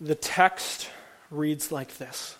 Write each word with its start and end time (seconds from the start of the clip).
The 0.00 0.14
text 0.14 0.88
reads 1.30 1.72
like 1.72 1.98
this 1.98 2.36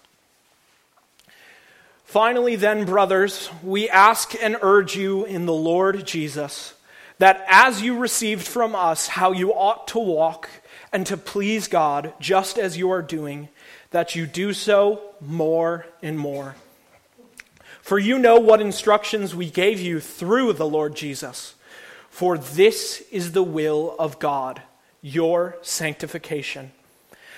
Finally, 2.05 2.57
then, 2.57 2.85
brothers, 2.87 3.51
we 3.63 3.89
ask 3.89 4.35
and 4.41 4.57
urge 4.63 4.97
you 4.97 5.25
in 5.25 5.45
the 5.45 5.53
Lord 5.53 6.07
Jesus 6.07 6.75
that 7.19 7.45
as 7.49 7.83
you 7.83 7.99
received 7.99 8.47
from 8.47 8.75
us 8.75 9.09
how 9.09 9.33
you 9.33 9.53
ought 9.53 9.89
to 9.89 9.99
walk 9.99 10.49
and 10.93 11.05
to 11.07 11.17
please 11.17 11.67
God, 11.67 12.15
just 12.21 12.59
as 12.59 12.79
you 12.79 12.91
are 12.91 13.03
doing, 13.03 13.49
that 13.91 14.15
you 14.15 14.27
do 14.27 14.53
so 14.53 15.03
more 15.21 15.85
and 16.01 16.19
more. 16.19 16.55
For 17.83 17.99
you 17.99 18.19
know 18.19 18.39
what 18.39 18.61
instructions 18.61 19.35
we 19.35 19.51
gave 19.51 19.81
you 19.81 19.99
through 19.99 20.53
the 20.53 20.69
Lord 20.69 20.95
Jesus. 20.95 21.57
For 22.09 22.39
this 22.39 23.03
is 23.11 23.33
the 23.33 23.43
will 23.43 23.97
of 23.99 24.19
God, 24.19 24.63
your 25.03 25.57
sanctification 25.63 26.71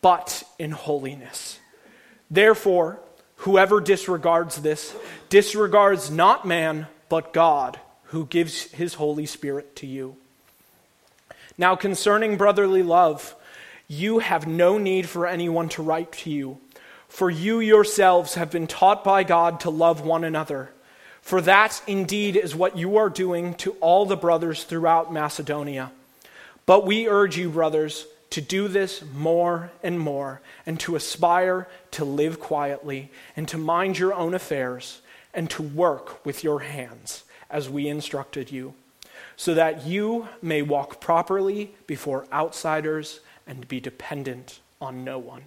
but 0.00 0.42
in 0.58 0.70
holiness. 0.70 1.58
Therefore, 2.30 3.00
whoever 3.36 3.80
disregards 3.80 4.56
this 4.56 4.94
disregards 5.28 6.10
not 6.10 6.46
man, 6.46 6.86
but 7.08 7.32
God, 7.32 7.78
who 8.04 8.26
gives 8.26 8.62
his 8.72 8.94
Holy 8.94 9.26
Spirit 9.26 9.76
to 9.76 9.86
you. 9.86 10.16
Now, 11.56 11.74
concerning 11.74 12.36
brotherly 12.36 12.82
love, 12.82 13.34
you 13.88 14.20
have 14.20 14.46
no 14.46 14.78
need 14.78 15.08
for 15.08 15.26
anyone 15.26 15.68
to 15.70 15.82
write 15.82 16.12
to 16.12 16.30
you, 16.30 16.58
for 17.08 17.30
you 17.30 17.58
yourselves 17.58 18.34
have 18.34 18.50
been 18.50 18.66
taught 18.66 19.02
by 19.02 19.24
God 19.24 19.60
to 19.60 19.70
love 19.70 20.02
one 20.02 20.24
another. 20.24 20.70
For 21.22 21.40
that 21.42 21.82
indeed 21.86 22.36
is 22.36 22.54
what 22.54 22.78
you 22.78 22.98
are 22.98 23.10
doing 23.10 23.54
to 23.54 23.72
all 23.80 24.06
the 24.06 24.16
brothers 24.16 24.64
throughout 24.64 25.12
Macedonia. 25.12 25.90
But 26.64 26.86
we 26.86 27.08
urge 27.08 27.36
you, 27.36 27.50
brothers, 27.50 28.06
to 28.30 28.40
do 28.40 28.68
this 28.68 29.02
more 29.14 29.70
and 29.82 29.98
more, 29.98 30.40
and 30.66 30.78
to 30.80 30.96
aspire 30.96 31.68
to 31.92 32.04
live 32.04 32.38
quietly, 32.38 33.10
and 33.36 33.48
to 33.48 33.58
mind 33.58 33.98
your 33.98 34.12
own 34.14 34.34
affairs, 34.34 35.00
and 35.32 35.48
to 35.50 35.62
work 35.62 36.24
with 36.24 36.44
your 36.44 36.60
hands, 36.60 37.24
as 37.50 37.68
we 37.68 37.88
instructed 37.88 38.50
you, 38.52 38.74
so 39.36 39.54
that 39.54 39.86
you 39.86 40.28
may 40.42 40.62
walk 40.62 41.00
properly 41.00 41.74
before 41.86 42.26
outsiders 42.32 43.20
and 43.46 43.66
be 43.68 43.80
dependent 43.80 44.60
on 44.80 45.04
no 45.04 45.18
one. 45.18 45.42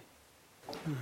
Hmm. 0.84 0.94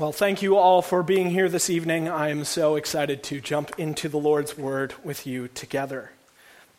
Well, 0.00 0.12
thank 0.12 0.40
you 0.40 0.56
all 0.56 0.80
for 0.80 1.02
being 1.02 1.28
here 1.28 1.50
this 1.50 1.68
evening. 1.68 2.08
I 2.08 2.30
am 2.30 2.44
so 2.44 2.76
excited 2.76 3.22
to 3.24 3.38
jump 3.38 3.78
into 3.78 4.08
the 4.08 4.16
Lord's 4.16 4.56
Word 4.56 4.94
with 5.04 5.26
you 5.26 5.48
together. 5.48 6.12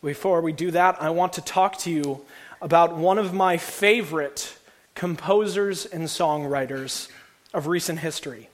Before 0.02 0.40
we 0.40 0.52
do 0.52 0.72
that, 0.72 1.00
I 1.00 1.10
want 1.10 1.34
to 1.34 1.40
talk 1.40 1.78
to 1.78 1.90
you 1.92 2.22
about 2.60 2.96
one 2.96 3.18
of 3.18 3.32
my 3.32 3.58
favorite 3.58 4.58
composers 4.96 5.86
and 5.86 6.06
songwriters 6.06 7.08
of 7.54 7.68
recent 7.68 8.00
history. 8.00 8.48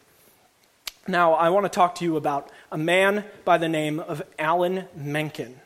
Now, 1.06 1.32
I 1.32 1.48
want 1.48 1.64
to 1.64 1.70
talk 1.70 1.94
to 1.94 2.04
you 2.04 2.18
about 2.18 2.50
a 2.70 2.76
man 2.76 3.24
by 3.46 3.56
the 3.56 3.70
name 3.70 4.00
of 4.00 4.20
Alan 4.38 4.84
Menken. 4.94 5.62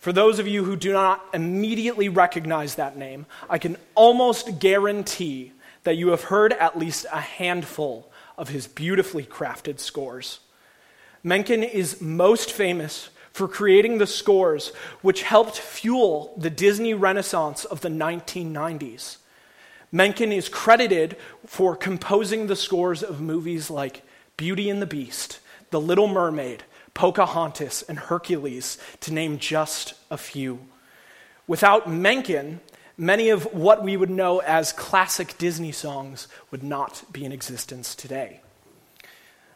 For 0.00 0.12
those 0.12 0.40
of 0.40 0.48
you 0.48 0.64
who 0.64 0.74
do 0.74 0.92
not 0.92 1.24
immediately 1.32 2.08
recognize 2.08 2.74
that 2.74 2.96
name, 2.96 3.26
I 3.48 3.58
can 3.58 3.76
almost 3.94 4.58
guarantee 4.58 5.52
that 5.84 5.96
you 5.96 6.08
have 6.08 6.24
heard 6.24 6.52
at 6.52 6.78
least 6.78 7.06
a 7.12 7.20
handful 7.20 8.07
of 8.38 8.48
his 8.48 8.66
beautifully 8.66 9.24
crafted 9.24 9.80
scores. 9.80 10.40
Menken 11.22 11.62
is 11.62 12.00
most 12.00 12.52
famous 12.52 13.10
for 13.32 13.46
creating 13.46 13.98
the 13.98 14.06
scores 14.06 14.68
which 15.02 15.22
helped 15.22 15.58
fuel 15.58 16.32
the 16.36 16.50
Disney 16.50 16.94
renaissance 16.94 17.64
of 17.64 17.82
the 17.82 17.88
1990s. 17.88 19.18
Menken 19.90 20.32
is 20.32 20.48
credited 20.48 21.16
for 21.46 21.76
composing 21.76 22.46
the 22.46 22.56
scores 22.56 23.02
of 23.02 23.20
movies 23.20 23.70
like 23.70 24.02
Beauty 24.36 24.70
and 24.70 24.80
the 24.80 24.86
Beast, 24.86 25.40
The 25.70 25.80
Little 25.80 26.08
Mermaid, 26.08 26.62
Pocahontas, 26.94 27.82
and 27.82 27.98
Hercules, 27.98 28.78
to 29.00 29.12
name 29.12 29.38
just 29.38 29.94
a 30.10 30.16
few. 30.16 30.60
Without 31.46 31.88
Menken, 31.88 32.60
many 32.98 33.30
of 33.30 33.44
what 33.54 33.82
we 33.82 33.96
would 33.96 34.10
know 34.10 34.40
as 34.40 34.72
classic 34.72 35.38
Disney 35.38 35.72
songs 35.72 36.26
would 36.50 36.64
not 36.64 37.04
be 37.12 37.24
in 37.24 37.32
existence 37.32 37.94
today. 37.94 38.40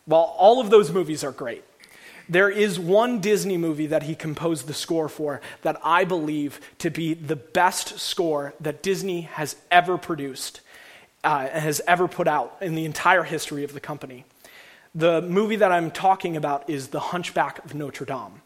While 0.07 0.35
all 0.39 0.61
of 0.61 0.71
those 0.71 0.93
movies 0.93 1.23
are 1.25 1.33
great, 1.33 1.65
there 2.29 2.49
is 2.49 2.79
one 2.79 3.21
Disney 3.21 3.57
movie 3.57 3.87
that 3.87 4.05
he 4.05 4.15
composed 4.15 4.67
the 4.67 4.75
score 4.75 5.09
for 5.09 5.41
that 5.63 5.81
I 5.85 6.05
believe 6.05 6.61
to 6.79 6.89
be 6.89 7.15
the 7.15 7.37
best 7.37 7.99
score 7.99 8.55
that 8.61 8.83
Disney 8.83 9.23
has 9.23 9.57
ever 9.71 9.99
produced 9.99 10.61
uh, 11.25 11.49
and 11.53 11.63
has 11.63 11.81
ever 11.87 12.09
put 12.09 12.29
out 12.29 12.57
in 12.61 12.75
the 12.75 12.85
entire 12.85 13.25
history 13.25 13.65
of 13.65 13.75
the 13.75 13.81
company. 13.81 14.25
The 14.95 15.23
movie 15.23 15.57
that 15.57 15.73
I'm 15.73 15.91
talking 15.91 16.37
about 16.37 16.69
is 16.69 16.89
The 16.89 17.01
Hunchback 17.01 17.65
of 17.65 17.75
Notre 17.75 18.05
Dame. 18.05 18.43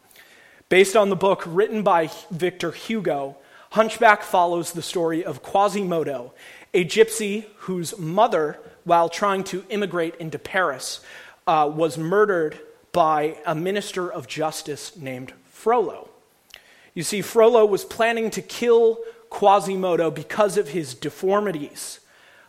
Based 0.69 0.95
on 0.95 1.09
the 1.09 1.15
book 1.15 1.43
written 1.45 1.83
by 1.83 2.09
Victor 2.31 2.71
Hugo, 2.71 3.37
Hunchback 3.77 4.23
follows 4.23 4.71
the 4.71 4.81
story 4.81 5.23
of 5.23 5.43
Quasimodo, 5.43 6.33
a 6.73 6.83
gypsy 6.83 7.45
whose 7.57 7.95
mother, 7.95 8.57
while 8.85 9.07
trying 9.07 9.43
to 9.43 9.63
immigrate 9.69 10.15
into 10.15 10.39
Paris, 10.39 10.99
uh, 11.45 11.71
was 11.71 11.95
murdered 11.95 12.59
by 12.91 13.37
a 13.45 13.53
minister 13.53 14.11
of 14.11 14.25
justice 14.25 14.97
named 14.97 15.31
Frollo. 15.51 16.09
You 16.95 17.03
see, 17.03 17.21
Frollo 17.21 17.67
was 17.67 17.85
planning 17.85 18.31
to 18.31 18.41
kill 18.41 18.97
Quasimodo 19.29 20.09
because 20.09 20.57
of 20.57 20.69
his 20.69 20.95
deformities, 20.95 21.99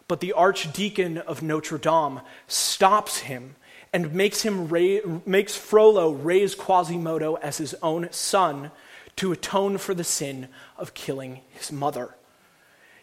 but 0.06 0.20
the 0.20 0.32
archdeacon 0.32 1.18
of 1.18 1.42
Notre 1.42 1.76
Dame 1.76 2.22
stops 2.46 3.18
him 3.18 3.56
and 3.92 4.14
makes, 4.14 4.40
him 4.40 4.66
ra- 4.66 5.20
makes 5.26 5.54
Frollo 5.54 6.10
raise 6.10 6.54
Quasimodo 6.54 7.34
as 7.34 7.58
his 7.58 7.74
own 7.82 8.08
son 8.12 8.70
to 9.18 9.32
atone 9.32 9.78
for 9.78 9.94
the 9.94 10.04
sin 10.04 10.48
of 10.76 10.94
killing 10.94 11.40
his 11.50 11.70
mother. 11.70 12.14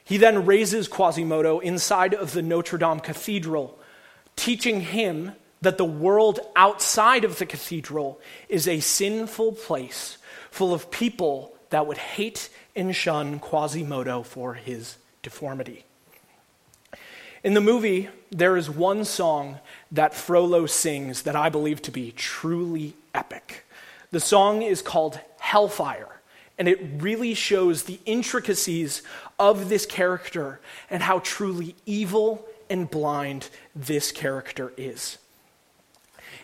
He 0.04 0.18
then 0.18 0.46
raises 0.46 0.88
Quasimodo 0.88 1.60
inside 1.60 2.14
of 2.14 2.34
the 2.34 2.42
Notre 2.42 2.78
Dame 2.78 3.00
Cathedral, 3.00 3.78
teaching 4.36 4.82
him 4.82 5.34
that 5.62 5.78
the 5.78 5.86
world 5.86 6.40
outside 6.56 7.24
of 7.24 7.40
the 7.40 7.46
cathedral 7.46 8.20
is 8.50 8.68
a 8.68 8.80
sinful 8.80 9.54
place 9.54 10.18
full 10.52 10.74
of 10.74 10.92
people 10.92 11.56
that 11.70 11.88
would 11.88 11.98
hate 11.98 12.50
and 12.76 12.96
shun 12.96 13.40
Quasimodo 13.40 14.24
for 14.24 14.54
his 14.54 14.98
deformity. 15.24 15.86
In 17.44 17.56
the 17.56 17.62
movie, 17.62 18.10
there 18.32 18.58
is 18.58 18.70
one 18.70 19.06
song 19.06 19.60
that 19.92 20.14
Frollo 20.14 20.66
sings 20.66 21.24
that 21.24 21.36
I 21.36 21.50
believe 21.50 21.82
to 21.84 21.92
be 21.92 22.12
truly 22.12 22.96
epic. 23.14 23.66
The 24.12 24.20
song 24.20 24.62
is 24.62 24.82
called 24.82 25.20
Hellfire, 25.46 26.22
and 26.58 26.68
it 26.68 26.80
really 26.98 27.36
shows 27.36 27.84
the 27.84 28.00
intricacies 28.08 29.04
of 29.38 29.70
this 29.70 29.86
character 29.86 30.60
and 30.90 31.04
how 31.04 31.20
truly 31.20 31.76
evil 31.86 32.44
and 32.68 32.90
blind 32.90 33.50
this 33.76 34.12
character 34.12 34.74
is. 34.76 35.20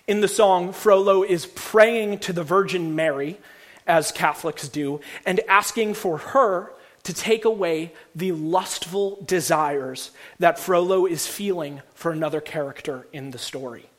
In 0.08 0.22
the 0.22 0.28
song, 0.28 0.72
Frollo 0.72 1.24
is 1.24 1.48
praying 1.48 2.20
to 2.20 2.32
the 2.32 2.44
Virgin 2.44 2.96
Mary, 2.96 3.40
as 3.88 4.12
Catholics 4.12 4.68
do, 4.68 5.02
and 5.26 5.40
asking 5.50 5.96
for 5.96 6.20
her 6.20 6.72
to 7.02 7.12
take 7.12 7.44
away 7.44 7.94
the 8.14 8.34
lustful 8.34 9.18
desires 9.26 10.12
that 10.38 10.60
Frollo 10.60 11.08
is 11.08 11.26
feeling 11.26 11.82
for 11.96 12.12
another 12.12 12.40
character 12.40 13.08
in 13.12 13.32
the 13.32 13.40
story. 13.40 13.90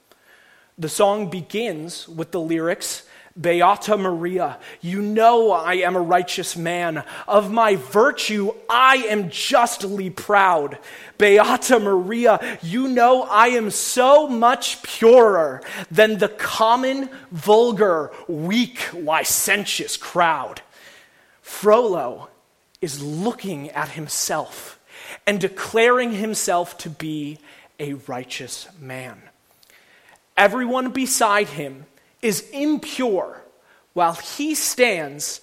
The 0.79 0.89
song 0.89 1.29
begins 1.29 2.09
with 2.09 2.31
the 2.31 2.41
lyrics 2.41 3.03
Beata 3.41 3.97
Maria, 3.97 4.59
you 4.83 5.01
know 5.01 5.53
I 5.53 5.75
am 5.75 5.97
a 5.97 6.01
righteous 6.01 6.57
man. 6.57 7.03
Of 7.27 7.51
my 7.51 7.77
virtue, 7.77 8.53
I 8.69 8.97
am 9.09 9.31
justly 9.31 10.11
proud. 10.11 10.79
Beata 11.17 11.79
Maria, 11.79 12.59
you 12.63 12.89
know 12.89 13.23
I 13.23 13.49
am 13.49 13.71
so 13.71 14.29
much 14.29 14.83
purer 14.83 15.63
than 15.91 16.19
the 16.19 16.29
common, 16.29 17.09
vulgar, 17.31 18.13
weak, 18.29 18.93
licentious 18.93 19.97
crowd. 19.97 20.61
Frollo 21.41 22.29
is 22.83 23.03
looking 23.03 23.71
at 23.71 23.91
himself 23.91 24.79
and 25.27 25.41
declaring 25.41 26.13
himself 26.13 26.77
to 26.79 26.91
be 26.91 27.39
a 27.79 27.95
righteous 27.95 28.69
man. 28.79 29.23
Everyone 30.37 30.91
beside 30.91 31.49
him 31.49 31.87
is 32.23 32.49
impure 32.51 33.43
while 33.93 34.15
he 34.15 34.55
stands 34.55 35.41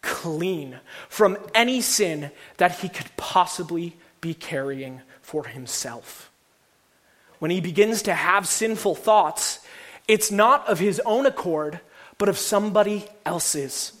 clean 0.00 0.78
from 1.08 1.36
any 1.54 1.80
sin 1.80 2.30
that 2.56 2.78
he 2.78 2.88
could 2.88 3.10
possibly 3.16 3.96
be 4.20 4.32
carrying 4.32 5.02
for 5.20 5.44
himself. 5.44 6.30
When 7.38 7.50
he 7.50 7.60
begins 7.60 8.02
to 8.02 8.14
have 8.14 8.46
sinful 8.46 8.94
thoughts, 8.94 9.60
it's 10.08 10.30
not 10.30 10.68
of 10.68 10.78
his 10.78 11.00
own 11.00 11.26
accord, 11.26 11.80
but 12.18 12.28
of 12.28 12.38
somebody 12.38 13.06
else's. 13.24 13.92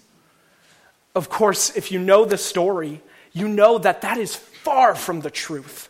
Of 1.14 1.28
course, 1.28 1.76
if 1.76 1.90
you 1.90 1.98
know 1.98 2.24
the 2.24 2.38
story, 2.38 3.00
you 3.32 3.48
know 3.48 3.78
that 3.78 4.02
that 4.02 4.18
is 4.18 4.36
far 4.36 4.94
from 4.94 5.20
the 5.20 5.30
truth. 5.30 5.88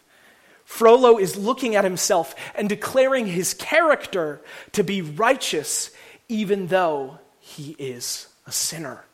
Frollo 0.65 1.19
is 1.19 1.37
looking 1.37 1.75
at 1.75 1.85
himself 1.85 2.35
and 2.55 2.69
declaring 2.69 3.27
his 3.27 3.55
character 3.55 4.41
to 4.73 4.85
be 4.85 5.03
righteous 5.03 5.91
even 6.31 6.69
though 6.69 7.19
he 7.41 7.75
is 7.79 8.29
a 8.47 8.53
sinner. 8.53 9.05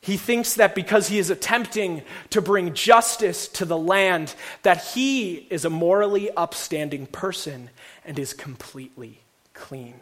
He 0.00 0.16
thinks 0.16 0.54
that 0.54 0.74
because 0.74 1.08
he 1.08 1.18
is 1.18 1.30
attempting 1.30 2.02
to 2.30 2.42
bring 2.42 2.74
justice 2.74 3.48
to 3.48 3.64
the 3.64 3.78
land, 3.78 4.34
that 4.62 4.84
he 4.84 5.46
is 5.50 5.64
a 5.64 5.70
morally 5.70 6.30
upstanding 6.32 7.06
person 7.06 7.70
and 8.04 8.18
is 8.18 8.32
completely 8.32 9.20
clean. 9.54 9.94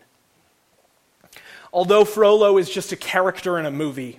Although 1.72 2.04
Frollo 2.04 2.58
is 2.58 2.70
just 2.70 2.92
a 2.92 2.96
character 2.96 3.58
in 3.58 3.66
a 3.66 3.70
movie, 3.70 4.18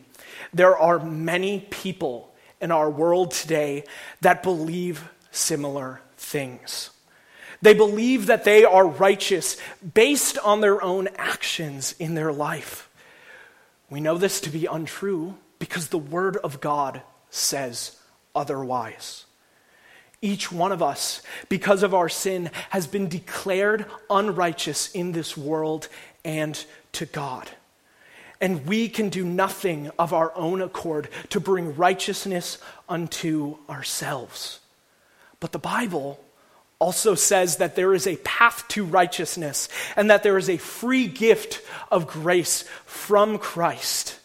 there 0.53 0.77
are 0.77 0.99
many 0.99 1.67
people 1.69 2.33
in 2.61 2.71
our 2.71 2.89
world 2.89 3.31
today 3.31 3.83
that 4.21 4.43
believe 4.43 5.09
similar 5.31 6.01
things. 6.17 6.89
They 7.61 7.73
believe 7.73 8.27
that 8.27 8.43
they 8.43 8.63
are 8.63 8.87
righteous 8.87 9.57
based 9.93 10.37
on 10.39 10.61
their 10.61 10.81
own 10.83 11.07
actions 11.17 11.95
in 11.99 12.15
their 12.15 12.31
life. 12.31 12.89
We 13.89 14.01
know 14.01 14.17
this 14.17 14.41
to 14.41 14.49
be 14.49 14.65
untrue 14.65 15.35
because 15.59 15.87
the 15.87 15.97
Word 15.97 16.37
of 16.37 16.59
God 16.61 17.01
says 17.29 17.97
otherwise. 18.35 19.25
Each 20.21 20.51
one 20.51 20.71
of 20.71 20.81
us, 20.81 21.21
because 21.49 21.83
of 21.83 21.93
our 21.93 22.09
sin, 22.09 22.49
has 22.71 22.87
been 22.87 23.07
declared 23.07 23.85
unrighteous 24.09 24.91
in 24.91 25.11
this 25.11 25.37
world 25.37 25.87
and 26.23 26.63
to 26.93 27.05
God. 27.05 27.49
And 28.41 28.65
we 28.65 28.89
can 28.89 29.09
do 29.09 29.23
nothing 29.23 29.91
of 29.97 30.13
our 30.13 30.35
own 30.35 30.61
accord 30.61 31.09
to 31.29 31.39
bring 31.39 31.75
righteousness 31.75 32.57
unto 32.89 33.57
ourselves. 33.69 34.59
But 35.39 35.51
the 35.51 35.59
Bible 35.59 36.19
also 36.85 37.15
says 37.15 37.57
that 37.57 37.75
there 37.75 37.95
is 37.95 38.05
a 38.05 38.15
path 38.17 38.67
to 38.67 38.85
righteousness 38.85 39.69
and 39.95 40.11
that 40.11 40.21
there 40.21 40.37
is 40.37 40.47
a 40.47 40.57
free 40.57 41.07
gift 41.07 41.59
of 41.91 42.05
grace 42.05 42.63
from 42.85 43.39
Christ. 43.39 44.19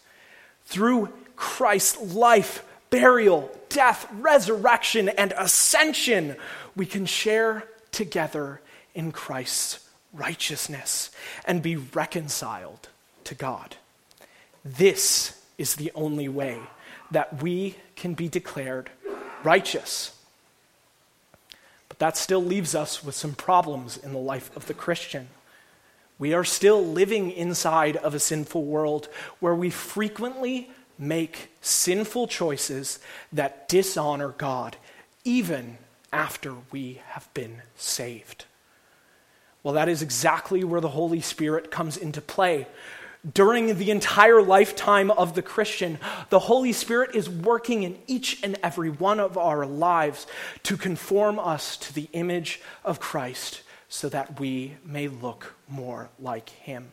Through 0.65 1.09
Christ's 1.35 2.13
life, 2.13 2.63
burial, 2.91 3.49
death, 3.69 4.07
resurrection, 4.13 5.09
and 5.09 5.33
ascension, 5.35 6.35
we 6.75 6.85
can 6.85 7.07
share 7.07 7.67
together 7.91 8.61
in 8.93 9.11
Christ's 9.11 9.79
righteousness 10.13 11.09
and 11.45 11.63
be 11.63 11.77
reconciled 11.77 12.89
to 13.23 13.33
God. 13.33 13.75
This 14.63 15.35
is 15.57 15.77
the 15.77 15.91
only 15.95 16.29
way 16.29 16.59
that 17.09 17.41
we 17.41 17.77
can 17.95 18.13
be 18.13 18.29
declared 18.29 18.91
righteous. 19.43 20.15
That 22.01 22.17
still 22.17 22.43
leaves 22.43 22.73
us 22.73 23.03
with 23.03 23.13
some 23.13 23.35
problems 23.35 23.95
in 23.95 24.11
the 24.11 24.17
life 24.17 24.49
of 24.57 24.65
the 24.65 24.73
Christian. 24.73 25.27
We 26.17 26.33
are 26.33 26.43
still 26.43 26.83
living 26.83 27.29
inside 27.29 27.95
of 27.95 28.15
a 28.15 28.19
sinful 28.19 28.63
world 28.63 29.07
where 29.39 29.53
we 29.53 29.69
frequently 29.69 30.71
make 30.97 31.51
sinful 31.61 32.25
choices 32.25 32.97
that 33.31 33.69
dishonor 33.69 34.29
God, 34.29 34.77
even 35.23 35.77
after 36.11 36.55
we 36.71 37.01
have 37.09 37.31
been 37.35 37.61
saved. 37.75 38.45
Well, 39.61 39.75
that 39.75 39.87
is 39.87 40.01
exactly 40.01 40.63
where 40.63 40.81
the 40.81 40.89
Holy 40.89 41.21
Spirit 41.21 41.69
comes 41.69 41.97
into 41.97 42.19
play 42.19 42.65
during 43.33 43.77
the 43.77 43.91
entire 43.91 44.41
lifetime 44.41 45.11
of 45.11 45.35
the 45.35 45.43
Christian, 45.43 45.99
the 46.29 46.39
Holy 46.39 46.73
Spirit 46.73 47.15
is 47.15 47.29
working 47.29 47.83
in 47.83 47.99
each 48.07 48.41
and 48.43 48.57
every 48.63 48.89
one 48.89 49.19
of 49.19 49.37
our 49.37 49.65
lives 49.65 50.25
to 50.63 50.75
conform 50.75 51.37
us 51.37 51.77
to 51.77 51.93
the 51.93 52.09
image 52.13 52.61
of 52.83 52.99
Christ 52.99 53.61
so 53.89 54.09
that 54.09 54.39
we 54.39 54.75
may 54.83 55.07
look 55.07 55.53
more 55.67 56.09
like 56.19 56.49
Him. 56.49 56.91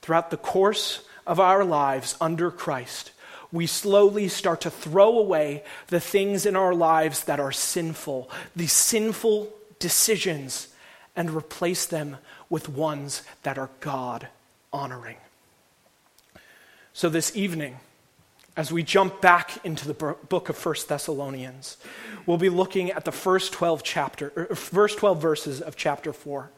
Throughout 0.00 0.30
the 0.30 0.36
course 0.38 1.04
of 1.26 1.38
our 1.38 1.64
lives 1.64 2.16
under 2.20 2.50
Christ, 2.50 3.10
we 3.52 3.66
slowly 3.66 4.28
start 4.28 4.62
to 4.62 4.70
throw 4.70 5.18
away 5.18 5.64
the 5.88 6.00
things 6.00 6.46
in 6.46 6.56
our 6.56 6.74
lives 6.74 7.24
that 7.24 7.40
are 7.40 7.52
sinful, 7.52 8.30
the 8.56 8.66
sinful 8.66 9.52
decisions, 9.78 10.68
and 11.14 11.30
replace 11.30 11.84
them 11.84 12.16
with 12.48 12.68
ones 12.68 13.22
that 13.42 13.58
are 13.58 13.70
God 13.80 14.28
honoring. 14.74 15.16
So, 16.92 17.08
this 17.08 17.34
evening, 17.36 17.78
as 18.56 18.70
we 18.70 18.82
jump 18.82 19.20
back 19.20 19.64
into 19.64 19.86
the 19.86 19.94
book 19.94 20.48
of 20.48 20.64
1 20.64 20.74
Thessalonians, 20.88 21.76
we'll 22.26 22.38
be 22.38 22.48
looking 22.48 22.90
at 22.90 23.04
the 23.04 23.12
first 23.12 23.52
12 23.52 23.82
chapter, 23.82 24.32
er, 24.36 24.54
first 24.54 24.98
12 24.98 25.22
verses 25.22 25.60
of 25.60 25.76
chapter 25.76 26.12
4. 26.12 26.50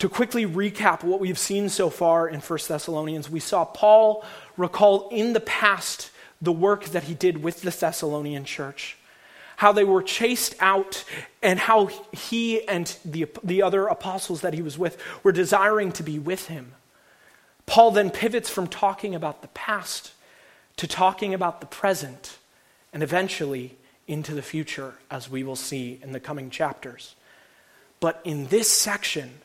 To 0.00 0.08
quickly 0.08 0.46
recap 0.46 1.02
what 1.02 1.20
we've 1.20 1.38
seen 1.38 1.70
so 1.70 1.90
far 1.90 2.28
in 2.28 2.40
1 2.40 2.58
Thessalonians, 2.68 3.30
we 3.30 3.40
saw 3.40 3.64
Paul 3.64 4.24
recall 4.56 5.08
in 5.08 5.32
the 5.32 5.40
past 5.40 6.10
the 6.40 6.52
work 6.52 6.84
that 6.86 7.04
he 7.04 7.14
did 7.14 7.42
with 7.42 7.62
the 7.62 7.70
Thessalonian 7.70 8.44
church, 8.44 8.98
how 9.56 9.72
they 9.72 9.84
were 9.84 10.02
chased 10.02 10.54
out, 10.60 11.04
and 11.42 11.58
how 11.58 11.90
he 12.12 12.66
and 12.68 12.94
the, 13.06 13.26
the 13.42 13.62
other 13.62 13.86
apostles 13.86 14.42
that 14.42 14.52
he 14.52 14.60
was 14.60 14.78
with 14.78 15.02
were 15.22 15.32
desiring 15.32 15.92
to 15.92 16.02
be 16.02 16.18
with 16.18 16.48
him. 16.48 16.72
Paul 17.66 17.90
then 17.90 18.10
pivots 18.10 18.48
from 18.48 18.68
talking 18.68 19.14
about 19.14 19.42
the 19.42 19.48
past 19.48 20.12
to 20.76 20.86
talking 20.86 21.34
about 21.34 21.60
the 21.60 21.66
present 21.66 22.38
and 22.92 23.02
eventually 23.02 23.76
into 24.06 24.34
the 24.34 24.42
future, 24.42 24.94
as 25.10 25.28
we 25.28 25.42
will 25.42 25.56
see 25.56 25.98
in 26.02 26.12
the 26.12 26.20
coming 26.20 26.48
chapters. 26.48 27.16
But 27.98 28.20
in 28.24 28.46
this 28.46 28.70
section, 28.70 29.40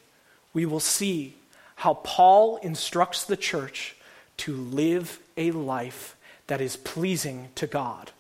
we 0.54 0.66
will 0.66 0.80
see 0.80 1.36
how 1.78 1.96
Paul 1.96 2.58
instructs 2.58 3.26
the 3.26 3.38
church 3.38 3.96
to 4.38 4.56
live 4.56 5.20
a 5.36 5.52
life 5.52 6.16
that 6.48 6.62
is 6.62 6.78
pleasing 6.78 7.50
to 7.56 7.66
God, 7.66 8.12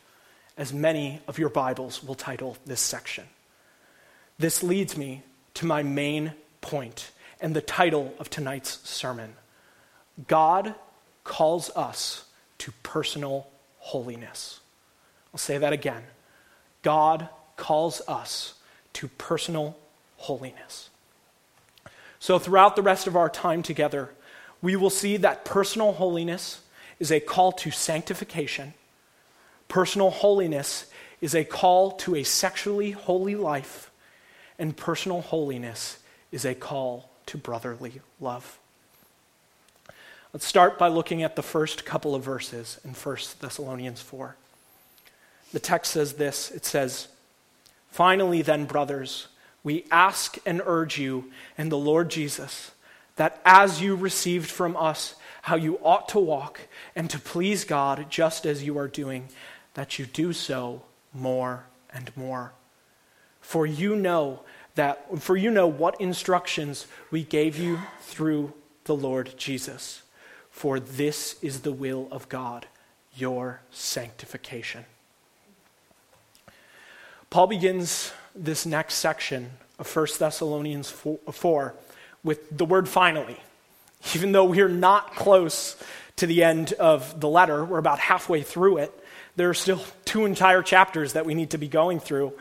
as 0.58 0.74
many 0.74 1.22
of 1.28 1.38
your 1.38 1.50
Bibles 1.50 2.04
will 2.04 2.16
title 2.16 2.58
this 2.66 2.82
section. 2.82 3.26
This 4.40 4.64
leads 4.64 4.98
me 4.98 5.22
to 5.56 5.66
my 5.66 5.84
main 5.84 6.34
point 6.62 7.12
and 7.40 7.56
the 7.56 7.62
title 7.62 8.16
of 8.20 8.30
tonight's 8.30 8.88
sermon 8.90 9.36
God 10.28 10.76
calls 11.24 11.70
us 11.76 12.26
to 12.60 12.72
personal 12.84 13.48
holiness. 13.80 14.60
I'll 15.34 15.40
say 15.40 15.58
that 15.58 15.74
again. 15.74 16.04
God 16.84 17.30
calls 17.58 18.02
us 18.08 18.56
to 18.94 19.08
personal 19.08 19.78
holiness. 20.18 20.90
So, 22.20 22.38
throughout 22.38 22.76
the 22.76 22.82
rest 22.82 23.08
of 23.08 23.16
our 23.16 23.30
time 23.30 23.64
together, 23.64 24.12
we 24.62 24.76
will 24.76 24.90
see 24.90 25.18
that 25.18 25.46
personal 25.46 25.94
holiness 25.94 26.62
is 27.00 27.12
a 27.12 27.20
call 27.20 27.52
to 27.54 27.72
sanctification. 27.72 28.76
Personal 29.68 30.12
holiness 30.12 30.86
is 31.20 31.34
a 31.34 31.44
call 31.44 31.92
to 31.92 32.16
a 32.16 32.24
sexually 32.24 32.92
holy 32.92 33.36
life. 33.36 33.90
And 34.60 34.78
personal 34.78 35.22
holiness 35.22 35.98
is 36.32 36.46
a 36.46 36.54
call 36.54 37.10
to 37.28 37.38
brotherly 37.38 38.02
love. 38.20 38.60
Let's 40.34 40.46
start 40.46 40.80
by 40.80 40.88
looking 40.88 41.24
at 41.24 41.36
the 41.36 41.44
first 41.44 41.84
couple 41.84 42.16
of 42.16 42.24
verses 42.24 42.80
in 42.86 42.92
1 42.92 43.18
Thessalonians 43.42 44.02
4. 44.02 44.38
The 45.52 45.60
text 45.60 45.92
says 45.92 46.14
this 46.14 46.52
it 46.52 46.66
says, 46.66 47.10
Finally, 47.90 48.42
then, 48.42 48.64
brothers, 48.64 49.28
we 49.62 49.86
ask 49.92 50.38
and 50.46 50.62
urge 50.66 50.98
you 50.98 51.30
in 51.58 51.68
the 51.68 51.78
Lord 51.78 52.10
Jesus 52.10 52.72
that 53.18 53.42
as 53.44 53.82
you 53.82 53.96
received 53.96 54.50
from 54.50 54.78
us 54.78 55.16
how 55.44 55.56
you 55.56 55.78
ought 55.84 56.08
to 56.10 56.20
walk 56.20 56.62
and 56.96 57.10
to 57.10 57.20
please 57.20 57.66
God 57.66 58.06
just 58.10 58.46
as 58.46 58.64
you 58.64 58.78
are 58.78 58.88
doing, 58.88 59.28
that 59.74 60.00
you 60.00 60.06
do 60.06 60.32
so 60.32 60.82
more 61.14 61.66
and 61.94 62.16
more. 62.16 62.54
For 63.42 63.66
you 63.66 63.98
know 63.98 64.42
that 64.76 65.20
for 65.20 65.36
you 65.36 65.52
know 65.52 65.68
what 65.68 66.00
instructions 66.00 66.88
we 67.12 67.24
gave 67.24 67.58
you 67.58 67.80
through 68.00 68.54
the 68.86 68.96
Lord 68.96 69.34
Jesus. 69.36 70.01
For 70.62 70.80
this 70.80 71.38
is 71.42 71.62
the 71.62 71.72
will 71.72 72.08
of 72.12 72.30
God, 72.30 72.68
your 73.16 73.62
sanctification. 73.72 74.86
Paul 77.32 77.48
begins 77.48 78.14
this 78.36 78.64
next 78.68 78.94
section 78.94 79.54
of 79.80 79.96
1 79.96 80.08
Thessalonians 80.20 80.88
4, 80.88 81.18
4 81.32 81.74
with 82.24 82.56
the 82.56 82.66
word 82.66 82.88
finally. 82.88 83.38
Even 84.14 84.34
though 84.34 84.46
we're 84.46 84.68
not 84.68 85.16
close 85.16 85.82
to 86.18 86.28
the 86.28 86.44
end 86.44 86.74
of 86.74 87.20
the 87.20 87.28
letter, 87.28 87.66
we're 87.66 87.80
about 87.80 87.98
halfway 87.98 88.44
through 88.44 88.78
it. 88.78 88.94
There 89.38 89.50
are 89.50 89.56
still 89.56 89.84
two 90.06 90.26
entire 90.26 90.62
chapters 90.62 91.14
that 91.14 91.26
we 91.26 91.34
need 91.34 91.50
to 91.50 91.58
be 91.58 91.70
going 91.70 92.00
through. 92.00 92.34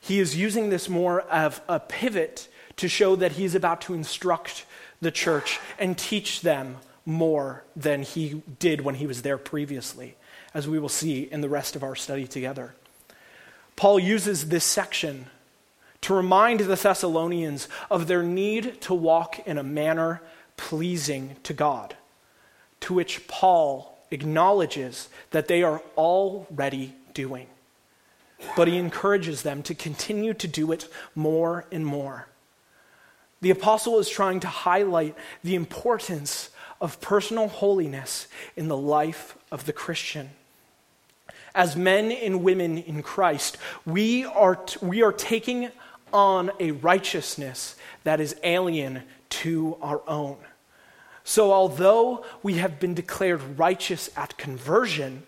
He 0.00 0.20
is 0.20 0.34
using 0.34 0.70
this 0.70 0.88
more 0.88 1.20
of 1.20 1.60
a 1.68 1.80
pivot 1.80 2.48
to 2.76 2.88
show 2.88 3.14
that 3.16 3.32
he's 3.32 3.54
about 3.54 3.82
to 3.82 3.92
instruct 3.92 4.64
the 5.02 5.10
church 5.10 5.60
and 5.78 5.98
teach 5.98 6.40
them 6.40 6.78
more 7.08 7.64
than 7.74 8.02
he 8.02 8.42
did 8.58 8.82
when 8.82 8.96
he 8.96 9.06
was 9.06 9.22
there 9.22 9.38
previously, 9.38 10.14
as 10.52 10.68
we 10.68 10.78
will 10.78 10.90
see 10.90 11.22
in 11.22 11.40
the 11.40 11.48
rest 11.48 11.74
of 11.74 11.82
our 11.82 11.96
study 11.96 12.26
together. 12.26 12.74
Paul 13.76 13.98
uses 13.98 14.50
this 14.50 14.64
section 14.64 15.24
to 16.02 16.12
remind 16.12 16.60
the 16.60 16.76
Thessalonians 16.76 17.66
of 17.90 18.08
their 18.08 18.22
need 18.22 18.82
to 18.82 18.92
walk 18.92 19.40
in 19.46 19.56
a 19.56 19.62
manner 19.62 20.20
pleasing 20.58 21.36
to 21.44 21.54
God, 21.54 21.96
to 22.80 22.92
which 22.92 23.26
Paul 23.26 23.98
acknowledges 24.10 25.08
that 25.30 25.48
they 25.48 25.62
are 25.62 25.80
already 25.96 26.94
doing. 27.14 27.46
But 28.54 28.68
he 28.68 28.76
encourages 28.76 29.42
them 29.42 29.62
to 29.62 29.74
continue 29.74 30.34
to 30.34 30.46
do 30.46 30.72
it 30.72 30.88
more 31.14 31.64
and 31.72 31.86
more. 31.86 32.28
The 33.40 33.50
apostle 33.50 33.98
is 33.98 34.10
trying 34.10 34.40
to 34.40 34.48
highlight 34.48 35.14
the 35.42 35.54
importance 35.54 36.50
of 36.80 37.00
personal 37.00 37.48
holiness 37.48 38.28
in 38.56 38.68
the 38.68 38.76
life 38.76 39.36
of 39.50 39.66
the 39.66 39.72
Christian. 39.72 40.30
As 41.54 41.76
men 41.76 42.12
and 42.12 42.42
women 42.42 42.78
in 42.78 43.02
Christ, 43.02 43.56
we 43.84 44.24
are, 44.24 44.56
t- 44.56 44.78
we 44.80 45.02
are 45.02 45.12
taking 45.12 45.70
on 46.12 46.50
a 46.60 46.70
righteousness 46.72 47.76
that 48.04 48.20
is 48.20 48.36
alien 48.42 49.02
to 49.30 49.76
our 49.82 50.02
own. 50.06 50.36
So, 51.24 51.52
although 51.52 52.24
we 52.42 52.54
have 52.54 52.80
been 52.80 52.94
declared 52.94 53.58
righteous 53.58 54.08
at 54.16 54.38
conversion, 54.38 55.24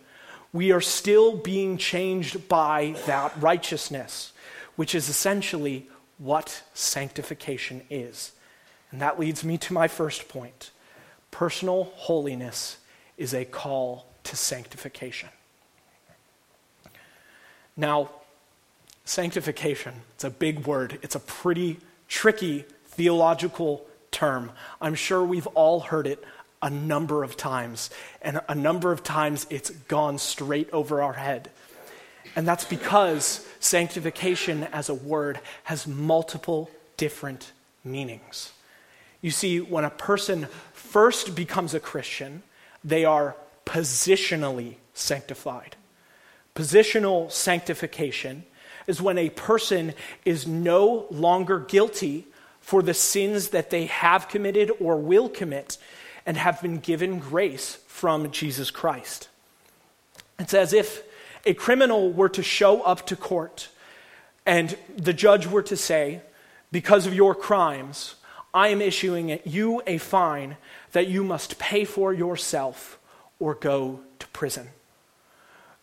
we 0.53 0.73
are 0.73 0.81
still 0.81 1.37
being 1.37 1.77
changed 1.77 2.49
by 2.49 2.97
that 3.07 3.33
righteousness, 3.41 4.33
which 4.77 4.95
is 4.95 5.09
essentially 5.09 5.89
what 6.17 6.63
sanctification 6.75 7.83
is. 7.91 8.33
And 8.91 9.01
that 9.01 9.21
leads 9.21 9.45
me 9.45 9.59
to 9.59 9.73
my 9.73 9.89
first 9.89 10.29
point 10.29 10.71
personal 11.31 11.85
holiness 11.97 12.79
is 13.17 13.35
a 13.35 13.45
call 13.45 14.07
to 14.25 14.37
sanctification. 14.37 15.29
Now, 17.77 18.11
sanctification, 19.05 19.95
it's 20.15 20.25
a 20.25 20.31
big 20.31 20.67
word, 20.67 20.99
it's 21.03 21.15
a 21.15 21.21
pretty 21.21 21.79
tricky 22.09 22.65
theological 22.87 23.87
term. 24.11 24.53
I'm 24.81 24.95
sure 24.95 25.25
we've 25.25 25.47
all 25.49 25.81
heard 25.81 26.07
it 26.07 26.23
a 26.63 26.69
number 26.69 27.23
of 27.23 27.37
times, 27.37 27.91
and 28.21 28.41
a 28.49 28.55
number 28.55 28.93
of 28.93 29.03
times 29.03 29.47
it's 29.49 29.71
gone 29.71 30.19
straight 30.19 30.69
over 30.73 31.01
our 31.01 31.15
head. 31.15 31.51
And 32.37 32.47
that's 32.47 32.65
because 32.65 33.47
sanctification 33.61 34.65
as 34.65 34.89
a 34.89 34.95
word 34.95 35.41
has 35.65 35.87
multiple 35.87 36.71
different 36.97 37.53
meanings. 37.83 38.53
You 39.21 39.31
see, 39.31 39.61
when 39.61 39.85
a 39.85 39.91
person 39.91 40.49
first 40.73 41.35
becomes 41.35 41.75
a 41.75 41.81
Christian, 41.81 42.43
they 42.83 43.05
are 43.05 43.37
positionally 43.67 44.77
sanctified. 44.95 45.77
Positional 46.55 47.31
sanctification 47.31 48.45
is 48.87 49.01
when 49.01 49.19
a 49.19 49.31
person 49.31 49.95
is 50.25 50.47
no 50.47 51.07
longer 51.11 51.61
guilty 51.61 52.27
for 52.61 52.83
the 52.83 52.95
sins 52.95 53.49
that 53.51 53.71
they 53.71 53.87
have 53.87 54.29
committed 54.29 54.71
or 54.81 54.97
will 54.97 55.29
commit 55.29 55.79
and 56.27 56.37
have 56.37 56.61
been 56.61 56.79
given 56.79 57.19
grace 57.19 57.79
from 57.87 58.31
Jesus 58.31 58.71
Christ. 58.71 59.29
It's 60.39 60.55
as 60.55 60.73
if 60.73 61.03
a 61.47 61.55
criminal 61.55 62.13
were 62.13 62.29
to 62.31 62.43
show 62.43 62.83
up 62.83 63.07
to 63.07 63.17
court 63.17 63.69
and 64.47 64.77
the 64.97 65.13
judge 65.13 65.47
were 65.47 65.63
to 65.63 65.77
say, 65.77 66.21
Because 66.73 67.07
of 67.07 67.15
your 67.15 67.35
crimes, 67.35 68.17
I 68.53 68.69
am 68.69 68.81
issuing 68.81 69.39
you 69.45 69.83
a 69.87 69.99
fine 69.99 70.57
that 70.93 71.09
you 71.09 71.23
must 71.23 71.59
pay 71.59 71.85
for 71.85 72.13
yourself 72.13 72.99
or 73.39 73.55
go 73.55 74.01
to 74.19 74.27
prison. 74.29 74.69